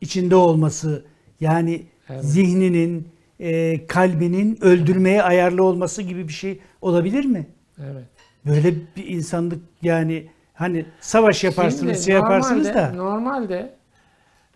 [0.02, 1.06] içinde olması
[1.40, 2.26] yani Evet.
[2.26, 3.08] zihninin,
[3.42, 7.48] e, kalbinin öldürmeye ayarlı olması gibi bir şey olabilir mi?
[7.80, 8.06] Evet.
[8.46, 12.94] Böyle bir insanlık yani hani savaş yaparsınız, Şimdi şey yaparsınız normalde- da.
[13.04, 13.76] Normalde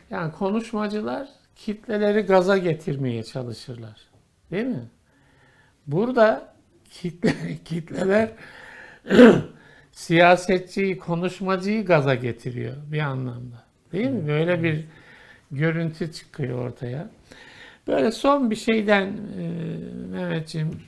[0.09, 4.01] yani konuşmacılar kitleleri gaza getirmeye çalışırlar.
[4.51, 4.89] Değil mi?
[5.87, 6.53] Burada
[6.89, 7.33] kitle,
[7.65, 8.31] kitleler
[9.91, 13.63] siyasetçiyi, konuşmacıyı gaza getiriyor bir anlamda.
[13.91, 14.27] Değil mi?
[14.27, 14.85] Böyle bir
[15.51, 17.09] görüntü çıkıyor ortaya.
[17.87, 19.07] Böyle son bir şeyden
[19.39, 19.47] e,
[20.11, 20.81] Mehmetciğim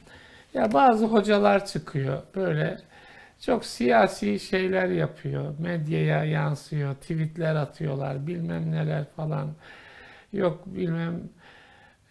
[0.54, 2.78] ya bazı hocalar çıkıyor böyle
[3.42, 5.60] çok siyasi şeyler yapıyor.
[5.60, 9.50] Medyaya yansıyor, tweetler atıyorlar, bilmem neler falan.
[10.34, 11.30] Yok bilmem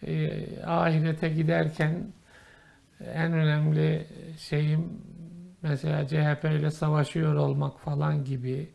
[0.07, 0.29] e,
[0.65, 2.07] ahirete giderken
[3.01, 4.07] en önemli
[4.39, 5.01] şeyim
[5.61, 8.69] mesela CHP ile savaşıyor olmak falan gibi.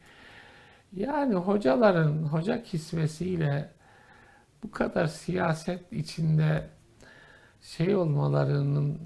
[0.97, 3.69] Yani hocaların hoca kisvesiyle
[4.63, 6.67] bu kadar siyaset içinde
[7.63, 8.99] şey olmalarının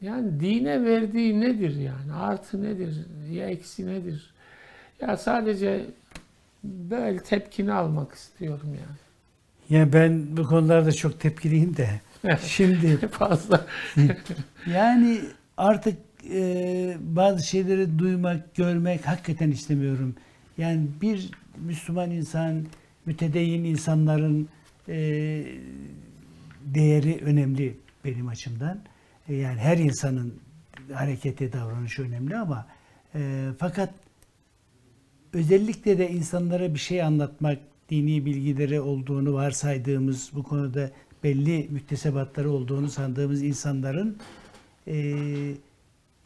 [0.00, 2.12] yani dine verdiği nedir yani?
[2.12, 3.06] Artı nedir?
[3.30, 4.34] Ya eksi nedir?
[5.00, 5.86] Ya sadece
[6.64, 8.98] böyle tepkini almak istiyorum yani.
[9.78, 12.00] Ya ben bu konularda çok tepkiliyim de.
[12.46, 13.66] Şimdi Fazla.
[14.66, 15.20] yani
[15.56, 15.98] artık
[16.30, 20.14] e, bazı şeyleri duymak, görmek hakikaten istemiyorum.
[20.58, 22.66] Yani bir Müslüman insan
[23.06, 24.48] mütedeyyin insanların
[24.88, 24.94] e,
[26.64, 28.78] değeri önemli benim açımdan.
[29.28, 30.34] E, yani her insanın
[30.92, 32.66] hareketi, davranışı önemli ama
[33.14, 33.94] e, fakat
[35.32, 37.58] özellikle de insanlara bir şey anlatmak,
[37.90, 40.90] dini bilgileri olduğunu varsaydığımız, bu konuda
[41.24, 44.18] belli müktesebatları olduğunu sandığımız insanların
[44.88, 45.14] e,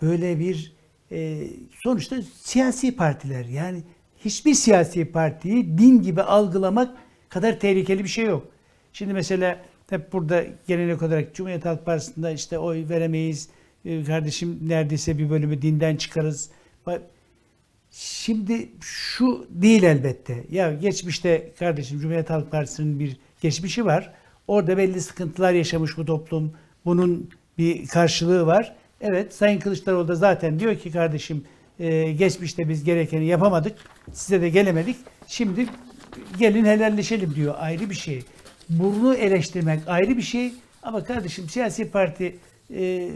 [0.02, 0.72] böyle bir
[1.12, 1.48] e,
[1.82, 3.82] sonuçta siyasi partiler yani
[4.24, 6.96] hiçbir siyasi partiyi din gibi algılamak
[7.28, 8.46] kadar tehlikeli bir şey yok.
[8.92, 9.60] Şimdi mesela
[9.90, 13.48] hep burada gelenek olarak Cumhuriyet Halk Partisi'nde işte oy veremeyiz,
[13.84, 16.50] e, kardeşim neredeyse bir bölümü dinden çıkarız.
[17.98, 20.44] Şimdi şu değil elbette.
[20.50, 24.12] Ya geçmişte kardeşim Cumhuriyet Halk Partisi'nin bir geçmişi var.
[24.48, 26.52] Orada belli sıkıntılar yaşamış bu toplum.
[26.84, 28.76] Bunun bir karşılığı var.
[29.00, 31.44] Evet Sayın Kılıçdaroğlu da zaten diyor ki kardeşim
[31.78, 33.78] e, geçmişte biz gerekeni yapamadık.
[34.12, 34.96] Size de gelemedik.
[35.26, 35.66] Şimdi
[36.38, 37.54] gelin helalleşelim diyor.
[37.58, 38.22] Ayrı bir şey.
[38.68, 40.52] Burnu eleştirmek ayrı bir şey.
[40.82, 42.36] Ama kardeşim siyasi parti
[42.70, 43.10] e,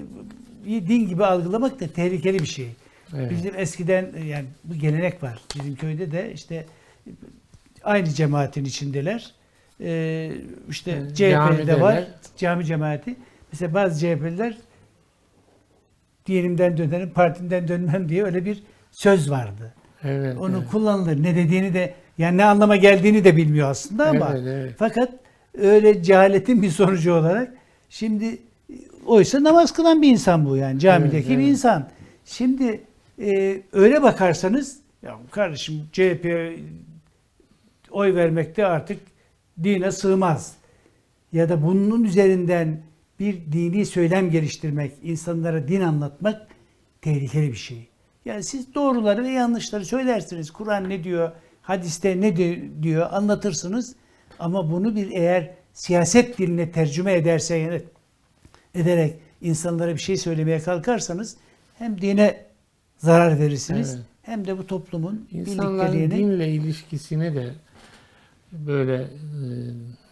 [0.66, 2.68] din gibi algılamak da tehlikeli bir şey.
[3.16, 3.30] Evet.
[3.30, 5.40] Bizim eskiden e, yani bu gelenek var.
[5.54, 6.66] Bizim köyde de işte
[7.84, 9.34] aynı cemaatin içindeler.
[9.80, 10.32] Ee,
[10.68, 12.04] işte Evet, CHP'de var.
[12.36, 13.16] Cami cemaati.
[13.52, 14.58] Mesela bazı CHP'liler
[16.26, 19.74] dinimden dönerim, partimden dönmem diye öyle bir söz vardı.
[20.04, 20.36] Evet.
[20.38, 20.70] Onu evet.
[20.70, 21.22] kullanılır.
[21.22, 24.74] Ne dediğini de yani ne anlama geldiğini de bilmiyor aslında ama Evet, evet.
[24.78, 25.12] fakat
[25.58, 27.54] öyle cehaletin bir sonucu olarak
[27.88, 28.38] şimdi
[29.06, 31.48] oysa namaz kılan bir insan bu yani camideki Evet, bir evet.
[31.48, 31.88] insan.
[32.24, 32.80] Şimdi
[33.18, 36.56] e, öyle bakarsanız ya kardeşim CHP'ye
[37.90, 39.00] oy vermekte artık
[39.62, 40.54] dine sığmaz.
[41.32, 42.80] Ya da bunun üzerinden
[43.20, 46.46] bir dini söylem geliştirmek, insanlara din anlatmak
[47.02, 47.89] tehlikeli bir şey.
[48.24, 50.50] Yani siz doğruları ve yanlışları söylersiniz.
[50.50, 53.94] Kur'an ne diyor, hadiste ne di- diyor anlatırsınız.
[54.38, 57.82] Ama bunu bir eğer siyaset diline tercüme ederse yani
[58.74, 61.36] ederek insanlara bir şey söylemeye kalkarsanız
[61.78, 62.44] hem dine
[62.98, 64.04] zarar verirsiniz Evet.
[64.22, 67.50] hem de bu toplumun İnsanların birlikteliğine dinle ilişkisini de
[68.52, 69.08] böyle e,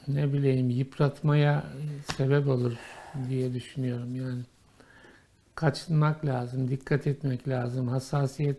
[0.09, 1.65] ne bileyim yıpratmaya
[2.17, 2.73] sebep olur
[3.29, 4.41] diye düşünüyorum yani.
[5.59, 8.57] Kaçınmak lazım, dikkat etmek lazım, hassasiyet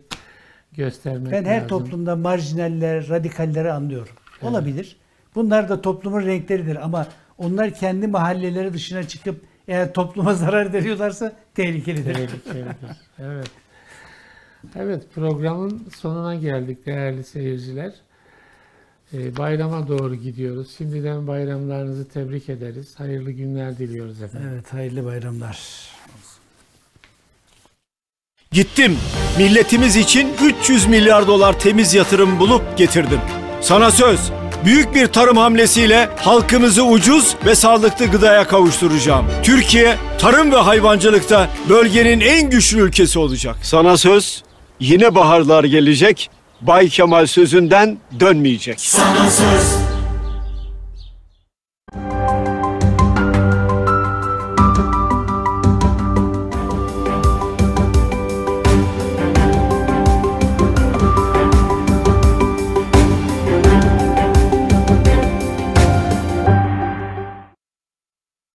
[0.72, 1.52] göstermek Ben lazım.
[1.52, 4.12] her toplumda marjinaller, radikalleri anlıyorum.
[4.42, 4.96] Olabilir.
[5.34, 7.06] Bunlar da toplumun renkleridir ama
[7.38, 12.14] onlar kendi mahalleleri dışına çıkıp eğer topluma zarar veriyorlarsa tehlikelidir.
[12.14, 12.74] Tehlikelidir.
[13.18, 13.50] evet.
[14.76, 17.92] Evet programın sonuna geldik değerli seyirciler.
[19.12, 20.74] Ee, bayrama doğru gidiyoruz.
[20.78, 22.94] Şimdiden bayramlarınızı tebrik ederiz.
[23.00, 24.48] Hayırlı günler diliyoruz efendim.
[24.52, 25.90] Evet, hayırlı bayramlar.
[28.54, 28.98] Gittim.
[29.38, 30.28] Milletimiz için
[30.62, 33.20] 300 milyar dolar temiz yatırım bulup getirdim.
[33.60, 34.20] Sana söz.
[34.64, 39.26] Büyük bir tarım hamlesiyle halkımızı ucuz ve sağlıklı gıdaya kavuşturacağım.
[39.42, 43.56] Türkiye tarım ve hayvancılıkta bölgenin en güçlü ülkesi olacak.
[43.62, 44.42] Sana söz.
[44.80, 46.30] Yine baharlar gelecek.
[46.60, 48.80] Bay Kemal sözünden dönmeyecek.
[48.80, 49.89] Sana söz